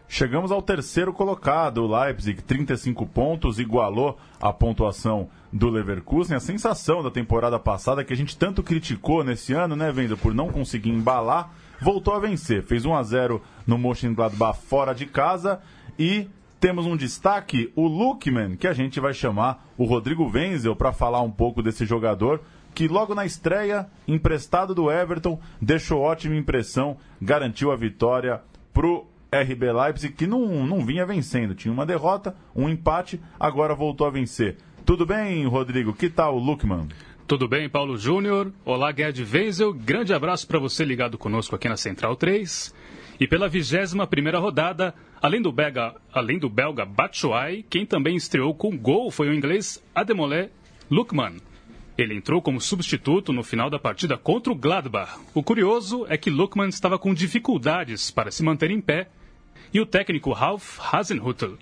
Chegamos 0.08 0.52
ao 0.52 0.62
terceiro 0.62 1.12
colocado, 1.12 1.80
o 1.80 1.88
Leipzig, 1.88 2.42
35 2.44 3.08
pontos, 3.08 3.58
igualou 3.58 4.20
a 4.40 4.54
pontuação 4.54 5.30
do 5.52 5.68
Leverkusen. 5.70 6.38
A 6.38 6.40
sensação 6.40 7.02
da 7.02 7.10
temporada 7.10 7.58
passada 7.58 8.04
que 8.04 8.14
a 8.14 8.16
gente 8.16 8.38
tanto 8.38 8.62
criticou 8.62 9.24
nesse 9.24 9.54
ano, 9.54 9.76
né, 9.76 9.92
Venda, 9.92 10.16
por 10.16 10.34
não 10.34 10.50
conseguir 10.50 10.92
embalar, 10.92 11.52
voltou 11.82 12.14
a 12.14 12.20
vencer. 12.20 12.62
Fez 12.64 12.86
1 12.86 12.96
a 12.96 13.02
0 13.02 13.42
no 13.66 13.80
Mönchengladbach 13.80 14.60
fora 14.60 14.94
de 14.94 15.08
casa 15.08 15.60
e 15.98 16.28
temos 16.60 16.86
um 16.86 16.96
destaque, 16.96 17.72
o 17.76 17.88
Lukman, 17.88 18.56
que 18.56 18.68
a 18.68 18.74
gente 18.74 19.00
vai 19.00 19.14
chamar 19.14 19.68
o 19.78 19.86
Rodrigo 19.86 20.30
Wenzel 20.30 20.76
para 20.76 20.94
falar 20.94 21.22
um 21.22 21.32
pouco 21.32 21.62
desse 21.62 21.86
jogador 21.86 22.42
que 22.76 22.90
logo 22.90 23.16
na 23.16 23.26
estreia, 23.26 23.88
emprestado 24.06 24.76
do 24.76 24.92
Everton, 24.92 25.40
deixou 25.62 26.02
ótima 26.02 26.36
impressão, 26.36 26.98
garantiu 27.22 27.72
a 27.72 27.76
vitória 27.76 28.42
pro 28.74 29.08
RB 29.32 29.72
Leipzig, 29.72 30.14
que 30.14 30.28
não, 30.28 30.68
não 30.68 30.86
vinha 30.86 31.06
vencendo. 31.06 31.56
Tinha 31.56 31.74
uma 31.74 31.86
derrota, 31.86 32.36
um 32.54 32.68
empate, 32.68 33.20
agora 33.40 33.74
voltou 33.74 34.06
a 34.06 34.10
vencer. 34.10 34.58
Tudo 34.86 35.06
bem, 35.06 35.48
Rodrigo? 35.48 35.94
Que 35.94 36.10
tal 36.10 36.36
o 36.36 36.40
Lukman? 36.40 36.90
Tudo 37.26 37.48
bem, 37.48 37.70
Paulo 37.70 37.98
Júnior? 37.98 38.52
Olá, 38.66 38.94
Gerd 38.94 39.24
Wenzel. 39.24 39.74
Grande 39.74 40.14
abraço 40.14 40.46
para 40.46 40.60
você 40.60 40.84
ligado 40.84 41.18
conosco 41.18 41.56
aqui 41.56 41.70
na 41.70 41.78
Central 41.78 42.16
3. 42.16 42.74
E 43.20 43.28
pela 43.28 43.48
21 43.48 44.06
primeira 44.08 44.40
rodada, 44.40 44.94
além 45.22 45.42
do 45.42 45.52
belga, 45.52 45.96
além 46.12 46.38
do 46.38 46.50
belga 46.50 46.86
Batshuayi, 46.86 47.64
quem 47.64 47.86
também 47.86 48.16
estreou 48.16 48.54
com 48.54 48.78
gol 48.78 49.10
foi 49.10 49.30
o 49.30 49.34
inglês 49.34 49.82
Ademolé 49.94 50.50
Lukman. 50.92 51.38
Ele 51.98 52.14
entrou 52.14 52.42
como 52.42 52.60
substituto 52.60 53.32
no 53.32 53.42
final 53.42 53.70
da 53.70 53.80
partida 53.80 54.18
contra 54.18 54.52
o 54.52 54.56
Gladbach. 54.56 55.18
O 55.34 55.42
curioso 55.42 56.06
é 56.10 56.18
que 56.18 56.30
Lukman 56.30 56.68
estava 56.68 57.00
com 57.00 57.14
dificuldades 57.14 58.12
para 58.12 58.32
se 58.32 58.44
manter 58.44 58.70
em 58.70 58.82
pé 58.82 59.08
e 59.74 59.80
o 59.80 59.86
técnico 59.86 60.34
Ralf 60.34 60.80
Hasenhüttl 60.94 61.54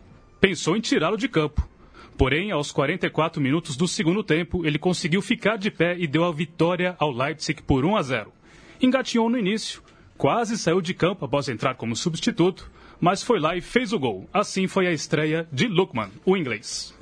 pensou 0.41 0.75
em 0.75 0.81
tirá-lo 0.81 1.17
de 1.17 1.27
campo. 1.27 1.69
Porém, 2.17 2.51
aos 2.51 2.71
44 2.71 3.41
minutos 3.41 3.77
do 3.77 3.87
segundo 3.87 4.23
tempo, 4.23 4.65
ele 4.65 4.79
conseguiu 4.79 5.21
ficar 5.21 5.57
de 5.57 5.69
pé 5.69 5.95
e 5.99 6.07
deu 6.07 6.23
a 6.23 6.31
vitória 6.31 6.95
ao 6.99 7.11
Leipzig 7.11 7.61
por 7.61 7.85
1 7.85 7.95
a 7.95 8.01
0. 8.01 8.33
Engatinhou 8.81 9.29
no 9.29 9.37
início, 9.37 9.81
quase 10.17 10.57
saiu 10.57 10.81
de 10.81 10.93
campo 10.93 11.25
após 11.25 11.49
entrar 11.49 11.75
como 11.75 11.95
substituto, 11.95 12.69
mas 12.99 13.21
foi 13.21 13.39
lá 13.39 13.55
e 13.55 13.61
fez 13.61 13.93
o 13.93 13.99
gol. 13.99 14.27
Assim 14.33 14.67
foi 14.67 14.87
a 14.87 14.91
estreia 14.91 15.47
de 15.51 15.67
Lukman, 15.67 16.09
o 16.25 16.37
inglês. 16.37 16.93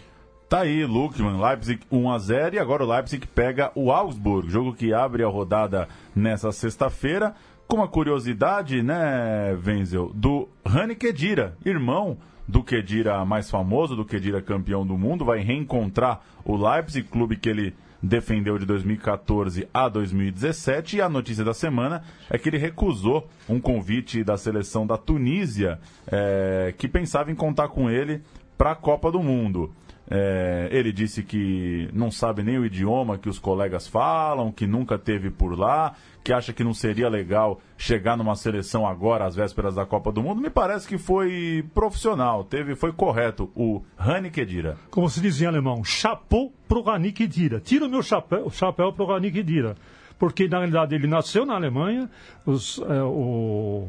Tá 0.49 0.61
aí, 0.61 0.85
Lukman, 0.85 1.41
Leipzig 1.41 1.81
1 1.89 2.11
a 2.11 2.19
0 2.19 2.55
e 2.55 2.59
agora 2.59 2.83
o 2.83 2.87
Leipzig 2.87 3.25
pega 3.27 3.71
o 3.73 3.89
Augsburg, 3.91 4.49
jogo 4.49 4.73
que 4.73 4.93
abre 4.93 5.23
a 5.23 5.27
rodada 5.27 5.87
nessa 6.13 6.51
sexta-feira. 6.51 7.33
Com 7.67 7.77
uma 7.77 7.87
curiosidade, 7.87 8.83
né, 8.83 9.57
Wenzel, 9.65 10.11
do 10.13 10.49
Rani 10.65 10.93
Kedira, 10.93 11.55
irmão 11.63 12.17
do 12.45 12.61
Kedira 12.61 13.23
mais 13.23 13.49
famoso, 13.49 13.95
do 13.95 14.03
Kedira 14.03 14.41
campeão 14.41 14.85
do 14.85 14.97
mundo, 14.97 15.23
vai 15.23 15.39
reencontrar 15.39 16.21
o 16.43 16.57
Leipzig, 16.57 17.07
clube 17.07 17.37
que 17.37 17.47
ele 17.47 17.73
defendeu 18.01 18.57
de 18.57 18.65
2014 18.65 19.67
a 19.73 19.87
2017. 19.87 20.97
E 20.97 21.01
a 21.01 21.09
notícia 21.09 21.43
da 21.43 21.53
semana 21.53 22.03
é 22.29 22.37
que 22.37 22.49
ele 22.49 22.57
recusou 22.57 23.27
um 23.47 23.59
convite 23.59 24.23
da 24.23 24.37
seleção 24.37 24.87
da 24.87 24.97
Tunísia, 24.97 25.79
é, 26.07 26.73
que 26.77 26.87
pensava 26.87 27.31
em 27.31 27.35
contar 27.35 27.67
com 27.67 27.89
ele 27.89 28.21
para 28.57 28.71
a 28.71 28.75
Copa 28.75 29.11
do 29.11 29.23
Mundo. 29.23 29.73
É, 30.13 30.67
ele 30.71 30.91
disse 30.91 31.23
que 31.23 31.89
não 31.93 32.11
sabe 32.11 32.43
nem 32.43 32.57
o 32.57 32.65
idioma 32.65 33.17
que 33.17 33.29
os 33.29 33.39
colegas 33.39 33.87
falam, 33.87 34.51
que 34.51 34.67
nunca 34.67 34.99
teve 34.99 35.31
por 35.31 35.57
lá, 35.57 35.93
que 36.21 36.33
acha 36.33 36.51
que 36.51 36.65
não 36.65 36.73
seria 36.73 37.07
legal 37.07 37.61
chegar 37.77 38.17
numa 38.17 38.35
seleção 38.35 38.85
agora, 38.85 39.25
às 39.25 39.35
vésperas 39.35 39.75
da 39.75 39.85
Copa 39.85 40.11
do 40.11 40.21
Mundo. 40.21 40.41
Me 40.41 40.49
parece 40.49 40.85
que 40.85 40.97
foi 40.97 41.63
profissional, 41.73 42.43
teve, 42.43 42.75
foi 42.75 42.91
correto 42.91 43.49
o 43.55 43.81
Rani 43.95 44.29
Kedira. 44.29 44.77
Como 44.89 45.09
se 45.09 45.21
diz 45.21 45.41
em 45.41 45.45
alemão, 45.45 45.81
chapeau 45.81 46.51
pro 46.67 46.81
Rani 46.81 47.13
Kedira. 47.13 47.61
Tira 47.61 47.85
o 47.85 47.89
meu 47.89 48.03
chapéu, 48.03 48.49
chapéu 48.49 48.91
pro 48.91 49.05
Rani 49.05 49.31
Kedira. 49.31 49.77
Porque, 50.19 50.47
na 50.47 50.57
realidade, 50.57 50.93
ele 50.93 51.07
nasceu 51.07 51.45
na 51.45 51.55
Alemanha, 51.55 52.07
os, 52.45 52.79
é, 52.87 53.01
o 53.01 53.87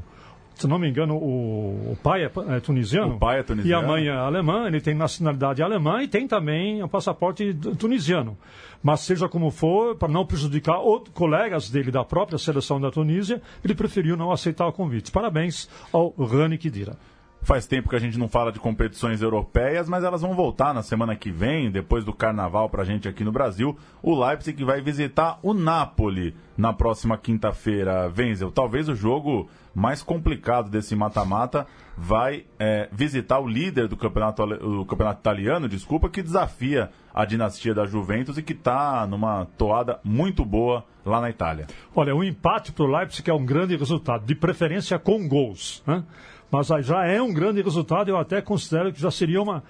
se 0.63 0.69
não 0.69 0.79
me 0.79 0.89
engano, 0.89 1.17
o, 1.17 1.93
o 1.93 1.99
pai 2.03 2.25
é, 2.25 2.31
é, 2.49 2.61
tunisiano. 2.61 3.17
O 3.17 3.19
pai 3.19 3.41
é 3.41 3.43
tunisiano. 3.43 3.83
E 3.83 3.85
a 3.85 3.87
mãe 3.87 4.07
é 4.07 4.13
alemã, 4.13 4.67
ele 4.67 4.81
tem 4.81 4.95
nacionalidade 4.95 5.61
alemã 5.61 6.03
e 6.03 6.09
tem 6.09 6.29
também 6.29 6.83
o 6.83 6.89
passaporte 6.89 7.53
tunisiano. 7.79 8.39
Mas 8.83 9.01
seja 9.01 9.29
como 9.29 9.51
for, 9.51 9.97
para 9.97 10.09
não 10.09 10.25
prejudicar 10.25 10.79
outros 10.79 11.15
colegas 11.15 11.69
dele 11.69 11.91
da 11.91 12.05
própria 12.05 12.39
seleção 12.39 12.81
da 12.81 12.91
Tunísia, 12.91 13.43
ele 13.65 13.75
preferiu 13.75 14.17
não 14.17 14.33
aceitar 14.33 14.67
o 14.67 14.73
convite. 14.73 15.11
Parabéns 15.11 15.69
ao 15.93 16.11
Rani 16.11 16.59
Kidira. 16.59 16.97
Faz 17.43 17.67
tempo 17.67 17.89
que 17.89 17.97
a 17.97 17.99
gente 17.99 18.17
não 18.17 18.29
fala 18.29 18.53
de 18.53 18.61
competições 18.61 19.21
europeias, 19.21 19.89
mas 19.89 20.05
elas 20.05 20.23
vão 20.23 20.33
voltar 20.33 20.73
na 20.73 20.81
semana 20.81 21.17
que 21.17 21.29
vem, 21.29 21.73
depois 21.73 22.05
do 22.05 22.13
carnaval 22.13 22.71
para 22.71 22.83
a 22.83 22.85
gente 22.85 23.09
aqui 23.09 23.25
no 23.25 23.33
Brasil. 23.33 23.77
O 24.01 24.15
Leipzig 24.15 24.63
vai 24.63 24.81
visitar 24.81 25.41
o 25.43 25.53
Napoli 25.53 26.37
na 26.57 26.73
próxima 26.73 27.19
quinta-feira. 27.19 28.13
Wenzel, 28.17 28.53
talvez 28.53 28.89
o 28.89 28.95
jogo 28.95 29.51
mais 29.75 30.05
complicado 30.05 30.71
desse 30.71 30.95
mata-mata 30.95 31.67
vai 31.97 32.45
é, 32.61 32.89
visitar 32.93 33.41
o 33.41 33.49
líder 33.49 33.89
do 33.89 33.97
campeonato, 33.97 34.87
campeonato 34.87 35.21
italiano, 35.21 35.69
desculpa, 35.69 36.09
que 36.09 36.23
desafia 36.23 36.91
a 37.13 37.25
dinastia 37.25 37.75
da 37.75 37.87
Juventus 37.87 38.39
e 38.39 38.43
que 38.43 38.53
está 38.53 39.05
numa 39.07 39.47
toada 39.59 39.99
muito 40.05 40.45
boa 40.45 40.85
lá 41.05 41.21
na 41.21 41.29
Itália. 41.29 41.67
Olha, 41.95 42.15
o 42.15 42.23
empate 42.23 42.71
para 42.71 42.85
o 42.85 42.87
Leipzig 42.87 43.29
é 43.29 43.35
um 43.35 43.45
grande 43.45 43.77
resultado, 43.77 44.25
de 44.25 44.35
preferência 44.35 44.99
com 44.99 45.27
gols. 45.27 45.83
Né? 45.87 46.05
Mas 46.53 46.67
já 46.67 47.07
é 47.07 47.21
um 47.23 47.33
grande 47.33 47.63
resultado, 47.63 48.11
eu 48.11 48.19
até 48.19 48.43
considero 48.43 48.93
que 48.93 49.01
já 49.01 49.11
seria 49.11 49.41
uma, 49.41 49.65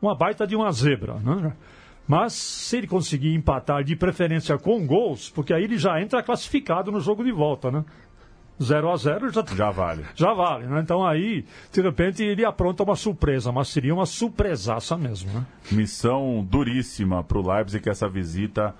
uma 0.00 0.14
baita 0.14 0.46
de 0.46 0.54
uma 0.54 0.70
zebra. 0.70 1.14
Né? 1.14 1.52
Mas 2.06 2.32
se 2.32 2.76
ele 2.76 2.86
conseguir 2.86 3.34
empatar 3.34 3.82
de 3.82 3.96
preferência 3.96 4.56
com 4.56 4.86
gols, 4.86 5.28
porque 5.28 5.52
aí 5.52 5.64
ele 5.64 5.76
já 5.76 6.00
entra 6.00 6.22
classificado 6.22 6.92
no 6.92 7.00
jogo 7.00 7.24
de 7.24 7.32
volta, 7.32 7.72
né? 7.72 7.84
0 8.62 8.90
a 8.92 8.96
0 8.96 9.32
já, 9.32 9.44
já 9.52 9.70
vale. 9.70 10.04
Já 10.14 10.32
vale, 10.32 10.66
né? 10.66 10.80
Então 10.80 11.04
aí, 11.04 11.44
de 11.72 11.80
repente, 11.80 12.22
ele 12.22 12.44
apronta 12.44 12.84
uma 12.84 12.94
surpresa, 12.94 13.50
mas 13.50 13.68
seria 13.68 13.92
uma 13.92 14.06
surpresaça 14.06 14.96
mesmo, 14.96 15.32
né? 15.32 15.44
Missão 15.72 16.46
duríssima 16.48 17.24
para 17.24 17.38
o 17.38 17.52
Leipzig 17.52 17.88
essa 17.88 18.08
visita 18.08 18.72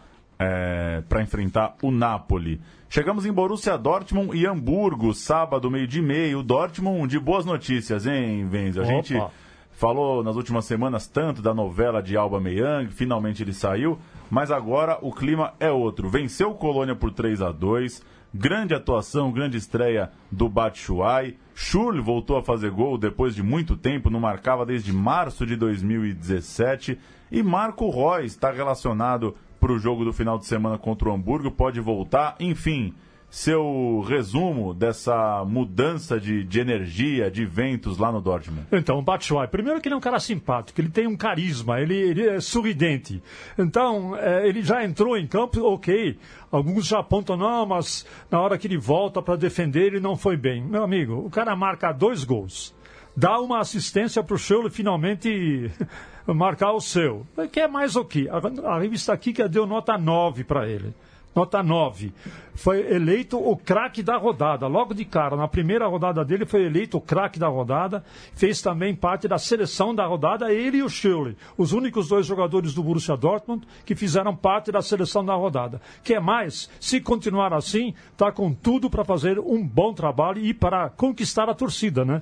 é, 0.42 1.02
para 1.08 1.22
enfrentar 1.22 1.76
o 1.82 1.90
Napoli. 1.90 2.60
Chegamos 2.88 3.24
em 3.24 3.32
Borussia 3.32 3.78
Dortmund 3.78 4.36
e 4.36 4.46
Hamburgo, 4.46 5.14
sábado, 5.14 5.70
meio 5.70 5.86
de 5.86 6.02
meio. 6.02 6.42
Dortmund 6.42 7.08
de 7.08 7.18
boas 7.18 7.44
notícias, 7.46 8.06
hein, 8.06 8.46
Venzo? 8.48 8.80
A 8.80 8.84
Opa. 8.84 8.92
gente 8.92 9.22
falou 9.70 10.22
nas 10.22 10.36
últimas 10.36 10.64
semanas 10.64 11.06
tanto 11.06 11.40
da 11.40 11.54
novela 11.54 12.02
de 12.02 12.16
Alba 12.16 12.40
Meyang, 12.40 12.90
finalmente 12.92 13.42
ele 13.42 13.52
saiu, 13.52 13.98
mas 14.30 14.50
agora 14.50 14.98
o 15.00 15.12
clima 15.12 15.54
é 15.58 15.70
outro. 15.70 16.08
Venceu 16.08 16.50
o 16.50 16.54
Colônia 16.54 16.94
por 16.94 17.12
3 17.12 17.40
a 17.40 17.50
2 17.50 18.02
grande 18.34 18.74
atuação, 18.74 19.30
grande 19.30 19.56
estreia 19.56 20.10
do 20.30 20.48
Batshuayi. 20.48 21.38
Schurl 21.54 22.02
voltou 22.02 22.38
a 22.38 22.42
fazer 22.42 22.70
gol 22.70 22.96
depois 22.96 23.34
de 23.34 23.42
muito 23.42 23.76
tempo, 23.76 24.08
não 24.08 24.20
marcava 24.20 24.64
desde 24.64 24.92
março 24.92 25.44
de 25.44 25.54
2017. 25.54 26.98
E 27.30 27.42
Marco 27.42 27.90
Reus 27.90 28.32
está 28.32 28.50
relacionado 28.50 29.36
para 29.62 29.72
o 29.72 29.78
jogo 29.78 30.04
do 30.04 30.12
final 30.12 30.36
de 30.38 30.44
semana 30.44 30.76
contra 30.76 31.08
o 31.08 31.14
Hamburgo, 31.14 31.48
pode 31.48 31.78
voltar. 31.78 32.34
Enfim, 32.40 32.92
seu 33.30 34.04
resumo 34.08 34.74
dessa 34.74 35.44
mudança 35.44 36.18
de, 36.18 36.42
de 36.42 36.58
energia, 36.58 37.30
de 37.30 37.44
ventos 37.44 37.96
lá 37.96 38.10
no 38.10 38.20
Dortmund? 38.20 38.66
Então, 38.72 38.98
o 38.98 39.02
Batshuayi, 39.02 39.46
primeiro 39.46 39.80
que 39.80 39.86
ele 39.86 39.94
é 39.94 39.96
um 39.96 40.00
cara 40.00 40.18
simpático, 40.18 40.80
ele 40.80 40.88
tem 40.88 41.06
um 41.06 41.16
carisma, 41.16 41.80
ele, 41.80 41.94
ele 41.94 42.28
é 42.28 42.40
sorridente. 42.40 43.22
Então, 43.56 44.16
é, 44.16 44.48
ele 44.48 44.62
já 44.62 44.84
entrou 44.84 45.16
em 45.16 45.28
campo, 45.28 45.60
ok. 45.62 46.18
Alguns 46.50 46.88
já 46.88 46.98
apontam, 46.98 47.36
não, 47.36 47.64
mas 47.64 48.04
na 48.28 48.40
hora 48.40 48.58
que 48.58 48.66
ele 48.66 48.76
volta 48.76 49.22
para 49.22 49.36
defender, 49.36 49.86
ele 49.86 50.00
não 50.00 50.16
foi 50.16 50.36
bem. 50.36 50.60
Meu 50.60 50.82
amigo, 50.82 51.24
o 51.24 51.30
cara 51.30 51.54
marca 51.54 51.92
dois 51.92 52.24
gols 52.24 52.74
dá 53.16 53.38
uma 53.40 53.60
assistência 53.60 54.22
para 54.22 54.34
o 54.34 54.38
Schürrle 54.38 54.70
finalmente 54.70 55.70
marcar 56.26 56.72
o 56.72 56.80
seu. 56.80 57.26
Quer 57.50 57.68
mais 57.68 57.96
o 57.96 58.04
quê? 58.04 58.28
A, 58.30 58.74
a 58.74 58.78
revista 58.78 59.16
Kika 59.16 59.48
deu 59.48 59.66
nota 59.66 59.96
9 59.98 60.44
para 60.44 60.68
ele. 60.68 60.94
Nota 61.34 61.62
9. 61.62 62.12
Foi 62.54 62.80
eleito 62.92 63.38
o 63.38 63.56
craque 63.56 64.02
da 64.02 64.18
rodada. 64.18 64.66
Logo 64.66 64.92
de 64.92 65.02
cara, 65.06 65.34
na 65.34 65.48
primeira 65.48 65.86
rodada 65.86 66.22
dele, 66.22 66.44
foi 66.44 66.64
eleito 66.64 66.98
o 66.98 67.00
craque 67.00 67.38
da 67.38 67.48
rodada. 67.48 68.04
Fez 68.34 68.60
também 68.60 68.94
parte 68.94 69.26
da 69.26 69.38
seleção 69.38 69.94
da 69.94 70.04
rodada, 70.04 70.52
ele 70.52 70.78
e 70.78 70.82
o 70.82 70.90
Schürrle. 70.90 71.36
Os 71.56 71.72
únicos 71.72 72.08
dois 72.08 72.26
jogadores 72.26 72.74
do 72.74 72.82
Borussia 72.82 73.16
Dortmund 73.16 73.66
que 73.86 73.94
fizeram 73.94 74.36
parte 74.36 74.70
da 74.70 74.82
seleção 74.82 75.24
da 75.24 75.34
rodada. 75.34 75.80
Quer 76.04 76.20
mais? 76.20 76.68
Se 76.78 77.00
continuar 77.00 77.54
assim, 77.54 77.94
está 78.12 78.30
com 78.30 78.52
tudo 78.52 78.90
para 78.90 79.04
fazer 79.04 79.38
um 79.38 79.66
bom 79.66 79.94
trabalho 79.94 80.44
e 80.44 80.52
para 80.52 80.90
conquistar 80.90 81.48
a 81.48 81.54
torcida, 81.54 82.04
né? 82.04 82.20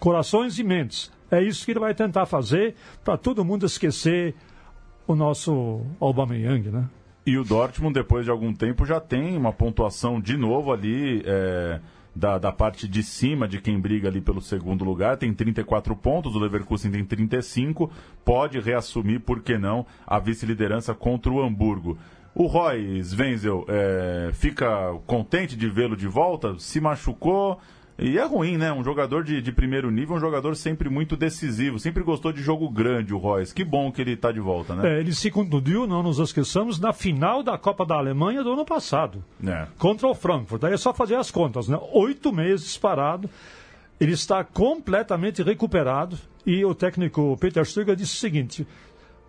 Corações 0.00 0.58
e 0.58 0.64
mentes. 0.64 1.12
É 1.30 1.40
isso 1.40 1.64
que 1.64 1.70
ele 1.70 1.78
vai 1.78 1.94
tentar 1.94 2.26
fazer 2.26 2.74
para 3.04 3.16
todo 3.16 3.44
mundo 3.44 3.64
esquecer 3.64 4.34
o 5.06 5.14
nosso 5.14 5.82
Aubameyang, 6.00 6.68
né? 6.70 6.88
E 7.24 7.36
o 7.38 7.44
Dortmund, 7.44 7.94
depois 7.94 8.24
de 8.24 8.30
algum 8.30 8.52
tempo, 8.52 8.84
já 8.84 8.98
tem 8.98 9.36
uma 9.36 9.52
pontuação 9.52 10.20
de 10.20 10.36
novo 10.36 10.72
ali 10.72 11.22
é, 11.24 11.78
da, 12.16 12.38
da 12.38 12.50
parte 12.50 12.88
de 12.88 13.02
cima 13.02 13.46
de 13.46 13.60
quem 13.60 13.78
briga 13.78 14.08
ali 14.08 14.20
pelo 14.20 14.40
segundo 14.40 14.84
lugar. 14.84 15.16
Tem 15.16 15.32
34 15.32 15.94
pontos, 15.94 16.34
o 16.34 16.38
Leverkusen 16.38 16.90
tem 16.90 17.04
35. 17.04 17.92
Pode 18.24 18.58
reassumir, 18.58 19.20
por 19.20 19.42
que 19.42 19.58
não, 19.58 19.86
a 20.06 20.18
vice-liderança 20.18 20.94
contra 20.94 21.30
o 21.30 21.40
Hamburgo. 21.40 21.98
O 22.34 22.46
Roy 22.46 23.02
Wenzel 23.16 23.66
é, 23.68 24.30
fica 24.32 24.94
contente 25.06 25.56
de 25.56 25.68
vê-lo 25.68 25.96
de 25.96 26.08
volta? 26.08 26.58
Se 26.58 26.80
machucou? 26.80 27.60
E 28.00 28.18
é 28.18 28.24
ruim, 28.24 28.56
né? 28.56 28.72
Um 28.72 28.82
jogador 28.82 29.22
de, 29.22 29.42
de 29.42 29.52
primeiro 29.52 29.90
nível, 29.90 30.16
um 30.16 30.20
jogador 30.20 30.56
sempre 30.56 30.88
muito 30.88 31.16
decisivo, 31.16 31.78
sempre 31.78 32.02
gostou 32.02 32.32
de 32.32 32.42
jogo 32.42 32.68
grande, 32.70 33.12
o 33.12 33.18
Royce. 33.18 33.54
Que 33.54 33.62
bom 33.62 33.92
que 33.92 34.00
ele 34.00 34.12
está 34.12 34.32
de 34.32 34.40
volta, 34.40 34.74
né? 34.74 34.96
É, 34.96 35.00
ele 35.00 35.12
se 35.12 35.30
contundiu, 35.30 35.86
não 35.86 36.02
nos 36.02 36.18
esqueçamos, 36.18 36.80
na 36.80 36.94
final 36.94 37.42
da 37.42 37.58
Copa 37.58 37.84
da 37.84 37.96
Alemanha 37.96 38.42
do 38.42 38.52
ano 38.52 38.64
passado. 38.64 39.22
É. 39.46 39.66
Contra 39.78 40.08
o 40.08 40.14
Frankfurt. 40.14 40.64
Aí 40.64 40.72
é 40.72 40.78
só 40.78 40.94
fazer 40.94 41.16
as 41.16 41.30
contas, 41.30 41.68
né? 41.68 41.78
Oito 41.92 42.32
meses 42.32 42.78
parado. 42.78 43.28
Ele 44.00 44.12
está 44.12 44.42
completamente 44.42 45.42
recuperado. 45.42 46.16
E 46.46 46.64
o 46.64 46.74
técnico 46.74 47.36
Peter 47.38 47.62
Stöger 47.66 47.94
disse 47.94 48.14
o 48.14 48.18
seguinte: 48.18 48.66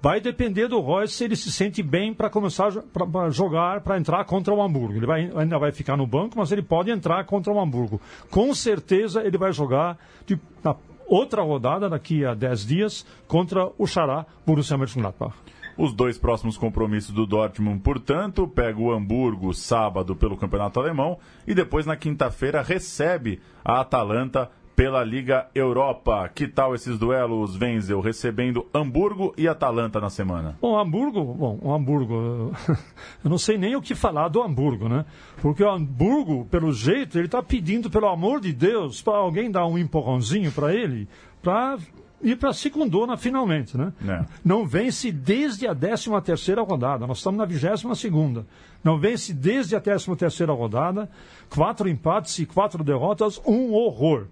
Vai 0.01 0.20
depender 0.20 0.67
do 0.67 0.79
Royce 0.79 1.13
se 1.13 1.24
ele 1.24 1.36
se 1.36 1.51
sente 1.51 1.84
bem 1.84 2.12
para 2.12 2.27
começar 2.27 2.70
a 2.70 3.29
jogar, 3.29 3.81
para 3.81 4.00
entrar 4.00 4.25
contra 4.25 4.51
o 4.51 4.62
Hamburgo. 4.62 4.98
Ele 4.98 5.05
vai, 5.05 5.31
ainda 5.36 5.60
vai 5.60 5.72
ficar 5.72 5.96
no 5.96 6.08
banco, 6.08 6.39
mas 6.39 6.51
ele 6.51 6.63
pode 6.63 6.89
entrar 6.89 7.24
contra 7.25 7.53
o 7.53 7.60
Hamburgo. 7.60 8.01
Com 8.31 8.51
certeza 8.55 9.22
ele 9.22 9.38
vai 9.38 9.53
jogar 9.53 10.00
de, 10.25 10.39
na 10.63 10.75
outra 11.08 11.43
rodada, 11.43 11.88
daqui 11.88 12.25
a 12.25 12.34
10 12.34 12.65
dias, 12.65 13.05
contra 13.27 13.70
o 13.77 13.86
Xará 13.86 14.25
Borussia 14.43 14.75
Mönchengladbach. 14.75 15.36
Os 15.77 15.93
dois 15.93 16.17
próximos 16.17 16.58
compromissos 16.58 17.13
do 17.13 17.25
Dortmund, 17.25 17.81
portanto, 17.81 18.48
pega 18.48 18.79
o 18.79 18.91
Hamburgo 18.91 19.53
sábado 19.53 20.15
pelo 20.15 20.36
Campeonato 20.36 20.79
Alemão 20.79 21.20
e 21.48 21.53
depois 21.53 21.86
na 21.86 21.96
quinta-feira 21.96 22.62
recebe 22.62 23.39
a 23.63 23.81
Atalanta 23.81 24.50
pela 24.81 25.03
Liga 25.03 25.45
Europa. 25.53 26.27
Que 26.33 26.47
tal 26.47 26.73
esses 26.73 26.97
duelos, 26.97 27.55
Wenzel, 27.55 28.01
recebendo 28.01 28.65
Hamburgo 28.73 29.31
e 29.38 29.47
Atalanta 29.47 30.01
na 30.01 30.09
semana? 30.09 30.57
Bom, 30.59 30.75
Hamburgo, 30.75 31.23
bom, 31.23 31.59
o 31.61 31.71
Hamburgo, 31.71 32.51
eu 33.23 33.29
não 33.29 33.38
sei 33.38 33.59
nem 33.59 33.75
o 33.75 33.81
que 33.81 33.93
falar 33.93 34.27
do 34.29 34.41
Hamburgo, 34.41 34.89
né? 34.89 35.05
Porque 35.39 35.63
o 35.63 35.69
Hamburgo, 35.69 36.47
pelo 36.50 36.73
jeito, 36.73 37.19
ele 37.19 37.27
está 37.27 37.43
pedindo, 37.43 37.91
pelo 37.91 38.07
amor 38.07 38.41
de 38.41 38.51
Deus, 38.51 39.03
para 39.03 39.17
alguém 39.17 39.51
dar 39.51 39.67
um 39.67 39.77
empurrãozinho 39.77 40.51
para 40.51 40.73
ele, 40.73 41.07
para 41.43 41.77
ir 42.23 42.35
para 42.38 42.50
a 42.50 42.53
segundona 42.53 43.15
finalmente, 43.15 43.77
né? 43.77 43.93
É. 44.07 44.25
Não 44.43 44.65
vence 44.65 45.11
desde 45.11 45.67
a 45.67 45.75
13 45.75 46.09
terceira 46.23 46.63
rodada. 46.63 47.05
Nós 47.05 47.19
estamos 47.19 47.38
na 47.38 47.45
22 47.45 48.00
segunda. 48.00 48.47
Não 48.83 48.97
vence 48.97 49.31
desde 49.31 49.75
a 49.75 49.79
13 49.79 50.15
terceira 50.15 50.53
rodada. 50.53 51.07
Quatro 51.51 51.88
empates 51.88 52.39
e 52.39 52.47
quatro 52.47 52.83
derrotas, 52.83 53.39
um 53.45 53.73
horror. 53.73 54.25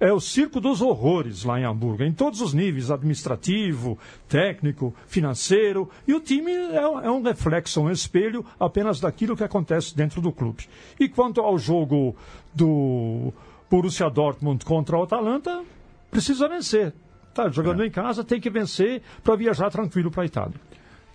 É 0.00 0.12
o 0.12 0.20
circo 0.20 0.60
dos 0.60 0.82
horrores 0.82 1.44
lá 1.44 1.58
em 1.58 1.64
Hamburgo, 1.64 2.02
em 2.02 2.12
todos 2.12 2.40
os 2.40 2.52
níveis, 2.52 2.90
administrativo, 2.90 3.98
técnico, 4.28 4.94
financeiro. 5.06 5.88
E 6.06 6.12
o 6.12 6.20
time 6.20 6.50
é, 6.50 6.76
é 6.76 7.10
um 7.10 7.22
reflexo, 7.22 7.80
um 7.80 7.90
espelho 7.90 8.44
apenas 8.58 9.00
daquilo 9.00 9.36
que 9.36 9.44
acontece 9.44 9.96
dentro 9.96 10.20
do 10.20 10.32
clube. 10.32 10.68
E 10.98 11.08
quanto 11.08 11.40
ao 11.40 11.58
jogo 11.58 12.14
do 12.52 13.32
Borussia 13.70 14.10
Dortmund 14.10 14.64
contra 14.64 14.98
o 14.98 15.02
Atalanta, 15.02 15.62
precisa 16.10 16.48
vencer 16.48 16.92
Tá 17.34 17.48
jogando 17.48 17.82
é. 17.82 17.86
em 17.86 17.90
casa, 17.90 18.22
tem 18.22 18.40
que 18.40 18.48
vencer 18.48 19.02
para 19.22 19.34
viajar 19.34 19.68
tranquilo 19.68 20.10
para 20.10 20.22
a 20.22 20.26
Itália. 20.26 20.54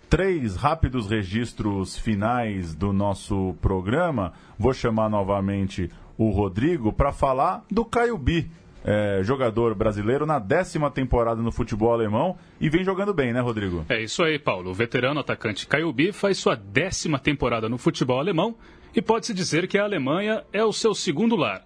Três 0.10 0.56
rápidos 0.56 1.08
registros 1.08 1.98
finais 1.98 2.76
do 2.76 2.92
nosso 2.92 3.56
programa. 3.62 4.34
Vou 4.58 4.74
chamar 4.74 5.10
novamente 5.10 5.90
o 6.18 6.30
Rodrigo 6.30 6.92
para 6.92 7.14
falar 7.14 7.64
do 7.72 7.86
Caio 7.86 8.18
Bi. 8.18 8.52
É, 8.84 9.22
jogador 9.24 9.76
brasileiro 9.76 10.26
na 10.26 10.40
décima 10.40 10.90
temporada 10.90 11.42
no 11.42 11.52
futebol 11.52 11.92
alemão 11.92 12.38
e 12.62 12.70
vem 12.70 12.84
jogando 12.84 13.14
bem, 13.14 13.34
né, 13.34 13.42
Rodrigo? 13.42 13.86
É 13.90 14.02
isso 14.02 14.24
aí, 14.24 14.40
Paulo. 14.40 14.72
O 14.72 14.74
veterano 14.74 15.20
atacante 15.20 15.68
Caio 15.68 15.92
Bi 15.92 16.14
faz 16.14 16.38
sua 16.38 16.56
décima 16.56 17.20
temporada 17.20 17.68
no 17.68 17.78
futebol 17.78 18.20
alemão 18.20 18.56
e 18.96 19.02
pode-se 19.02 19.34
dizer 19.34 19.68
que 19.68 19.78
a 19.78 19.84
Alemanha 19.84 20.44
é 20.54 20.64
o 20.64 20.72
seu 20.72 20.96
segundo 20.96 21.36
lar. 21.36 21.64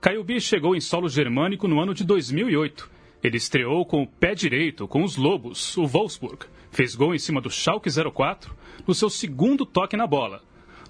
Caio 0.00 0.24
Bi 0.24 0.40
chegou 0.40 0.74
em 0.74 0.80
solo 0.80 1.08
germânico 1.08 1.68
no 1.68 1.80
ano 1.80 1.92
de 1.92 2.02
2008 2.02 2.94
ele 3.24 3.38
estreou 3.38 3.86
com 3.86 4.02
o 4.02 4.06
pé 4.06 4.34
direito 4.34 4.86
com 4.86 5.02
os 5.02 5.16
Lobos, 5.16 5.78
o 5.78 5.86
Wolfsburg. 5.86 6.44
Fez 6.70 6.94
gol 6.94 7.14
em 7.14 7.18
cima 7.18 7.40
do 7.40 7.48
Schalke 7.48 7.88
04 7.90 8.54
no 8.86 8.94
seu 8.94 9.08
segundo 9.08 9.64
toque 9.64 9.96
na 9.96 10.06
bola. 10.06 10.42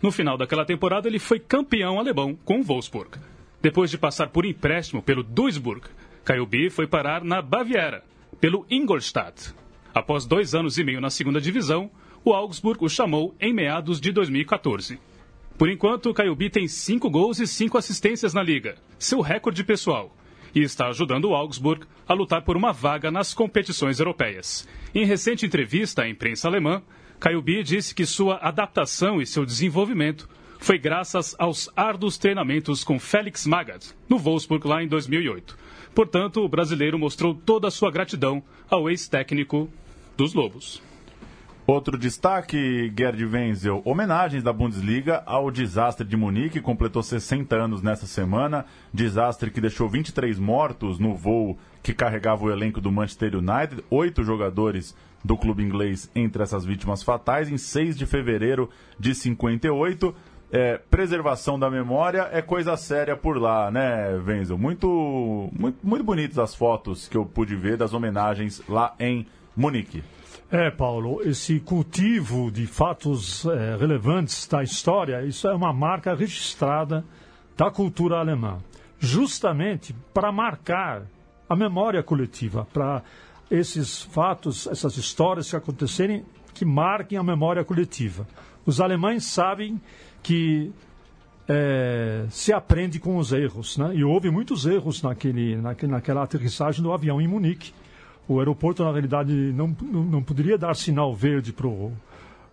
No 0.02 0.10
final 0.10 0.36
daquela 0.36 0.64
temporada, 0.64 1.06
ele 1.06 1.20
foi 1.20 1.38
campeão 1.38 1.96
alemão 1.96 2.36
com 2.44 2.58
o 2.58 2.62
Wolfsburg. 2.64 3.20
Depois 3.64 3.90
de 3.90 3.96
passar 3.96 4.28
por 4.28 4.44
empréstimo 4.44 5.00
pelo 5.00 5.22
Duisburg, 5.22 5.86
Caiobi 6.22 6.68
foi 6.68 6.86
parar 6.86 7.24
na 7.24 7.40
Baviera, 7.40 8.04
pelo 8.38 8.66
Ingolstadt. 8.70 9.54
Após 9.94 10.26
dois 10.26 10.54
anos 10.54 10.76
e 10.76 10.84
meio 10.84 11.00
na 11.00 11.08
segunda 11.08 11.40
divisão, 11.40 11.90
o 12.22 12.34
Augsburg 12.34 12.84
o 12.84 12.90
chamou 12.90 13.34
em 13.40 13.54
meados 13.54 14.02
de 14.02 14.12
2014. 14.12 15.00
Por 15.56 15.70
enquanto, 15.70 16.12
Caiobi 16.12 16.50
tem 16.50 16.68
cinco 16.68 17.08
gols 17.08 17.40
e 17.40 17.46
cinco 17.46 17.78
assistências 17.78 18.34
na 18.34 18.42
liga, 18.42 18.74
seu 18.98 19.22
recorde 19.22 19.64
pessoal 19.64 20.14
e 20.54 20.60
está 20.60 20.88
ajudando 20.88 21.30
o 21.30 21.34
Augsburg 21.34 21.86
a 22.06 22.12
lutar 22.12 22.42
por 22.42 22.58
uma 22.58 22.70
vaga 22.70 23.10
nas 23.10 23.32
competições 23.32 23.98
europeias. 23.98 24.68
Em 24.94 25.06
recente 25.06 25.46
entrevista 25.46 26.02
à 26.02 26.08
imprensa 26.08 26.48
alemã, 26.48 26.82
Bi 27.42 27.62
disse 27.62 27.94
que 27.94 28.04
sua 28.04 28.36
adaptação 28.42 29.22
e 29.22 29.26
seu 29.26 29.46
desenvolvimento 29.46 30.28
foi 30.64 30.78
graças 30.78 31.36
aos 31.38 31.68
árduos 31.76 32.16
treinamentos 32.16 32.82
com 32.82 32.98
Felix 32.98 33.46
Magath, 33.46 33.94
no 34.08 34.18
Wolfsburg 34.18 34.66
lá 34.66 34.82
em 34.82 34.88
2008. 34.88 35.58
Portanto, 35.94 36.42
o 36.42 36.48
brasileiro 36.48 36.98
mostrou 36.98 37.34
toda 37.34 37.68
a 37.68 37.70
sua 37.70 37.90
gratidão 37.90 38.42
ao 38.70 38.88
ex-técnico 38.88 39.68
dos 40.16 40.32
Lobos. 40.32 40.82
Outro 41.66 41.98
destaque, 41.98 42.90
Gerd 42.98 43.22
Wenzel, 43.26 43.82
homenagens 43.84 44.42
da 44.42 44.54
Bundesliga 44.54 45.22
ao 45.26 45.50
desastre 45.50 46.06
de 46.06 46.16
Munique, 46.16 46.62
completou 46.62 47.02
60 47.02 47.54
anos 47.54 47.82
nessa 47.82 48.06
semana, 48.06 48.64
desastre 48.92 49.50
que 49.50 49.60
deixou 49.60 49.86
23 49.86 50.38
mortos 50.38 50.98
no 50.98 51.14
voo 51.14 51.58
que 51.82 51.92
carregava 51.92 52.42
o 52.42 52.50
elenco 52.50 52.80
do 52.80 52.90
Manchester 52.90 53.36
United, 53.36 53.84
oito 53.90 54.24
jogadores 54.24 54.96
do 55.22 55.36
clube 55.36 55.62
inglês 55.62 56.10
entre 56.14 56.42
essas 56.42 56.64
vítimas 56.64 57.02
fatais, 57.02 57.50
em 57.50 57.56
6 57.56 57.96
de 57.96 58.04
fevereiro 58.06 58.68
de 58.98 59.14
58. 59.14 60.14
É, 60.56 60.78
preservação 60.88 61.58
da 61.58 61.68
memória 61.68 62.28
é 62.30 62.40
coisa 62.40 62.76
séria 62.76 63.16
por 63.16 63.36
lá, 63.38 63.72
né, 63.72 64.10
Wenzel? 64.24 64.56
Muito, 64.56 65.50
muito, 65.52 65.78
muito 65.82 66.04
bonitas 66.04 66.38
as 66.38 66.54
fotos 66.54 67.08
que 67.08 67.16
eu 67.16 67.26
pude 67.26 67.56
ver 67.56 67.76
das 67.76 67.92
homenagens 67.92 68.62
lá 68.68 68.94
em 69.00 69.26
Munique. 69.56 70.04
É, 70.52 70.70
Paulo, 70.70 71.20
esse 71.22 71.58
cultivo 71.58 72.52
de 72.52 72.68
fatos 72.68 73.44
é, 73.46 73.76
relevantes 73.76 74.46
da 74.46 74.62
história, 74.62 75.24
isso 75.24 75.48
é 75.48 75.54
uma 75.56 75.72
marca 75.72 76.14
registrada 76.14 77.04
da 77.56 77.68
cultura 77.68 78.18
alemã, 78.20 78.58
justamente 79.00 79.92
para 80.14 80.30
marcar 80.30 81.02
a 81.48 81.56
memória 81.56 82.00
coletiva, 82.00 82.64
para 82.72 83.02
esses 83.50 84.02
fatos, 84.02 84.68
essas 84.68 84.96
histórias 84.96 85.50
que 85.50 85.56
acontecerem, 85.56 86.24
que 86.54 86.64
marquem 86.64 87.18
a 87.18 87.24
memória 87.24 87.64
coletiva. 87.64 88.24
Os 88.66 88.80
alemães 88.80 89.24
sabem 89.24 89.80
que 90.22 90.72
é, 91.48 92.24
se 92.30 92.52
aprende 92.52 92.98
com 92.98 93.16
os 93.18 93.32
erros, 93.32 93.76
né? 93.76 93.92
e 93.94 94.02
houve 94.02 94.30
muitos 94.30 94.64
erros 94.66 95.02
naquele, 95.02 95.56
naquele, 95.56 95.92
naquela 95.92 96.22
aterrissagem 96.22 96.82
do 96.82 96.92
avião 96.92 97.20
em 97.20 97.28
Munique 97.28 97.72
o 98.26 98.38
aeroporto, 98.38 98.82
na 98.82 98.90
realidade, 98.90 99.32
não, 99.32 99.68
não 99.82 100.22
poderia 100.22 100.56
dar 100.56 100.74
sinal 100.74 101.14
verde 101.14 101.52
pro, 101.52 101.92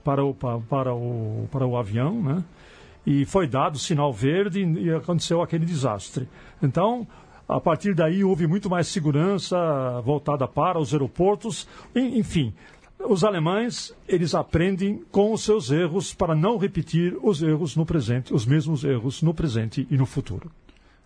para, 0.03 0.23
o, 0.23 0.33
para, 0.33 0.59
para, 0.59 0.93
o, 0.93 1.47
para 1.51 1.65
o 1.65 1.77
avião, 1.77 2.21
né? 2.21 2.43
E 3.05 3.25
foi 3.25 3.47
dado 3.47 3.79
sinal 3.79 4.13
verde 4.13 4.63
e 4.63 4.91
aconteceu 4.91 5.41
aquele 5.41 5.65
desastre. 5.65 6.27
Então, 6.61 7.07
a 7.47 7.59
partir 7.59 7.95
daí 7.95 8.23
houve 8.23 8.45
muito 8.45 8.69
mais 8.69 8.87
segurança 8.87 9.57
voltada 10.01 10.47
para 10.47 10.77
os 10.77 10.93
aeroportos. 10.93 11.67
Enfim, 11.95 12.53
os 13.07 13.23
alemães, 13.23 13.93
eles 14.07 14.33
aprendem 14.33 15.03
com 15.11 15.33
os 15.33 15.43
seus 15.43 15.71
erros 15.71 16.13
para 16.13 16.35
não 16.35 16.57
repetir 16.57 17.17
os 17.21 17.41
erros 17.41 17.75
no 17.75 17.85
presente, 17.85 18.33
os 18.33 18.45
mesmos 18.45 18.83
erros 18.83 19.21
no 19.21 19.33
presente 19.33 19.87
e 19.89 19.97
no 19.97 20.05
futuro. 20.05 20.51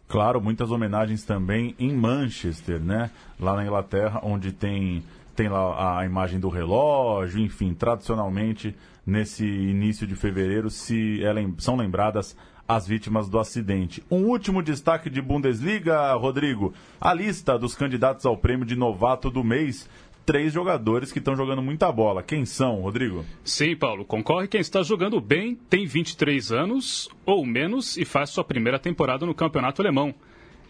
Claro, 0.08 0.40
muitas 0.40 0.70
homenagens 0.70 1.24
também 1.24 1.76
em 1.80 1.92
Manchester, 1.94 2.80
né? 2.80 3.10
Lá 3.40 3.56
na 3.56 3.64
Inglaterra, 3.64 4.20
onde 4.24 4.52
tem, 4.52 5.04
tem 5.36 5.50
lá 5.50 6.00
a 6.00 6.06
imagem 6.06 6.40
do 6.40 6.50
relógio, 6.50 7.40
enfim, 7.40 7.74
tradicionalmente, 7.74 8.76
nesse 9.06 9.46
início 9.46 10.06
de 10.06 10.16
fevereiro, 10.16 10.70
se 10.70 11.24
é, 11.24 11.34
são 11.58 11.76
lembradas 11.76 12.36
as 12.68 12.88
vítimas 12.88 13.30
do 13.30 13.40
acidente. 13.40 14.04
Um 14.10 14.24
último 14.26 14.62
destaque 14.62 15.10
de 15.10 15.22
Bundesliga, 15.22 16.14
Rodrigo. 16.14 16.74
A 17.00 17.14
lista 17.14 17.60
dos 17.60 17.76
candidatos 17.76 18.26
ao 18.26 18.38
prêmio 18.38 18.66
de 18.66 18.76
novato 18.76 19.30
do 19.30 19.44
mês 19.44 19.88
três 20.26 20.52
jogadores 20.52 21.12
que 21.12 21.20
estão 21.20 21.36
jogando 21.36 21.62
muita 21.62 21.92
bola. 21.92 22.24
Quem 22.24 22.46
são, 22.46 22.82
Rodrigo? 22.82 23.24
Sim, 23.44 23.76
Paulo. 23.76 24.04
Concorre 24.04 24.48
quem 24.48 24.60
está 24.60 24.82
jogando 24.82 25.22
bem, 25.22 25.56
tem 25.70 25.86
23 25.86 26.52
anos 26.52 27.08
ou 27.26 27.46
menos 27.46 27.96
e 27.96 28.04
faz 28.04 28.32
sua 28.32 28.44
primeira 28.44 28.80
temporada 28.80 29.26
no 29.26 29.36
campeonato 29.36 29.82
alemão. 29.82 30.14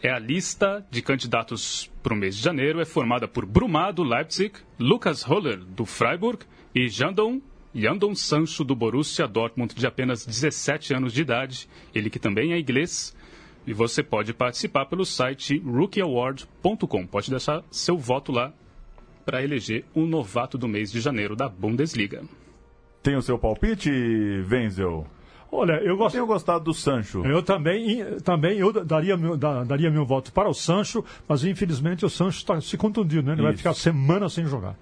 É 0.04 0.12
a 0.12 0.20
lista 0.20 0.86
de 0.92 1.02
candidatos 1.02 1.90
para 2.04 2.14
o 2.14 2.18
mês 2.18 2.36
de 2.36 2.44
janeiro 2.44 2.82
é 2.82 2.86
formada 2.86 3.28
por 3.28 3.46
Brumado, 3.46 4.04
Leipzig, 4.04 4.54
Lucas 4.78 5.24
Holler, 5.24 5.58
do 5.58 5.86
Freiburg 5.86 6.46
e 6.76 6.90
Jandon 6.90 7.42
Jandon 7.74 8.16
Sancho, 8.16 8.64
do 8.64 8.74
Borussia 8.74 9.28
Dortmund, 9.28 9.76
de 9.76 9.86
apenas 9.86 10.26
17 10.26 10.94
anos 10.94 11.12
de 11.12 11.22
idade, 11.22 11.68
ele 11.94 12.10
que 12.10 12.20
também 12.20 12.54
é 12.54 12.60
inglês. 12.60 13.14
E 13.68 13.74
você 13.74 14.02
pode 14.02 14.34
participar 14.34 14.86
pelo 14.86 15.04
site 15.04 15.58
rookieaward.com. 15.60 17.06
Pode 17.06 17.30
deixar 17.30 17.64
seu 17.70 17.98
voto 17.98 18.32
lá 18.32 18.54
para 19.26 19.44
eleger 19.44 19.86
o 19.94 20.02
novato 20.02 20.58
do 20.58 20.68
mês 20.68 20.92
de 20.92 21.02
janeiro 21.02 21.36
da 21.36 21.50
Bundesliga. 21.50 22.24
Tem 23.02 23.16
o 23.16 23.22
seu 23.22 23.38
palpite, 23.38 23.90
Wenzel? 24.50 25.06
Olha, 25.52 25.74
eu 25.84 25.96
gosto. 25.96 26.14
tenho 26.14 26.26
gostado 26.26 26.66
do 26.66 26.74
Sancho. 26.74 27.26
Eu 27.26 27.42
também, 27.42 28.04
também 28.24 28.58
eu 28.58 28.74
daria 28.84 29.16
meu, 29.16 29.38
daria 29.38 29.90
meu 29.90 30.06
voto 30.06 30.32
para 30.34 30.50
o 30.50 30.54
Sancho, 30.54 31.04
mas 31.28 31.44
infelizmente 31.44 32.06
o 32.06 32.10
Sancho 32.10 32.40
está 32.40 32.60
se 32.60 32.76
contundindo, 32.78 33.28
né? 33.28 33.34
Ele 33.34 33.42
Isso. 33.42 33.44
vai 33.44 33.58
ficar 33.58 33.74
semana 33.74 34.28
sem 34.28 34.46
jogar. 34.46 34.76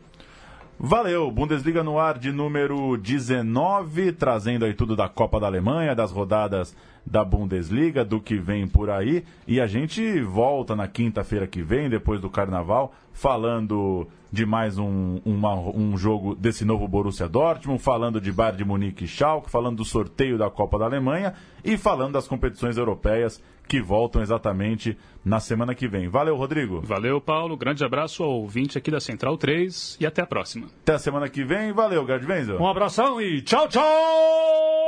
Valeu, 0.79 1.29
Bundesliga 1.29 1.84
no 1.84 1.99
ar 1.99 2.17
de 2.17 2.32
número 2.32 2.97
19, 2.97 4.13
trazendo 4.13 4.65
aí 4.65 4.73
tudo 4.73 4.95
da 4.95 5.08
Copa 5.08 5.39
da 5.39 5.47
Alemanha, 5.47 5.95
das 5.95 6.12
rodadas 6.12 6.75
da 7.06 7.24
Bundesliga, 7.24 8.04
do 8.04 8.20
que 8.20 8.38
vem 8.38 8.68
por 8.68 8.89
aí. 8.89 9.24
E 9.48 9.60
a 9.60 9.68
gente 9.68 10.22
volta 10.22 10.76
na 10.76 10.88
quinta-feira 10.88 11.48
que 11.48 11.62
vem, 11.62 11.89
depois 11.89 12.22
do 12.22 12.30
Carnaval, 12.30 12.94
falando 13.12 14.08
de 14.32 14.46
mais 14.48 14.80
um, 14.80 15.22
uma, 15.24 15.54
um 15.54 15.96
jogo 15.96 16.34
desse 16.34 16.66
novo 16.66 16.88
Borussia 16.88 17.30
Dortmund, 17.30 17.80
falando 17.82 18.20
de 18.20 18.32
Bayern 18.32 18.58
de 18.58 18.66
Munique 18.66 19.06
e 19.06 19.08
Schalke, 19.08 19.52
falando 19.52 19.78
do 19.78 19.86
sorteio 19.86 20.39
da 20.39 20.50
Copa 20.50 20.80
da 20.80 20.86
Alemanha 20.86 21.36
e 21.63 21.78
falando 21.78 22.13
das 22.13 22.28
competições 22.28 22.76
europeias 22.76 23.39
que 23.68 23.80
voltam 23.80 24.22
exatamente 24.22 24.98
na 25.24 25.39
semana 25.39 25.76
que 25.76 25.88
vem. 25.88 26.10
Valeu, 26.10 26.36
Rodrigo. 26.36 26.82
Valeu, 26.82 27.22
Paulo. 27.22 27.56
Grande 27.56 27.86
abraço 27.86 28.24
ao 28.24 28.32
ouvinte 28.42 28.78
aqui 28.78 28.89
da 28.89 29.00
Central 29.00 29.38
3 29.38 29.98
e 30.00 30.06
até 30.06 30.22
a 30.22 30.26
próxima. 30.26 30.68
Até 30.82 30.94
a 30.94 31.00
semana 31.00 31.30
que 31.30 31.44
vem. 31.44 31.72
Valeu, 31.72 32.06
Gerd 32.06 32.26
Wenzel. 32.26 32.60
Um 32.60 32.68
abração 32.68 33.22
e 33.22 33.42
tchau, 33.42 33.68
tchau! 33.68 34.83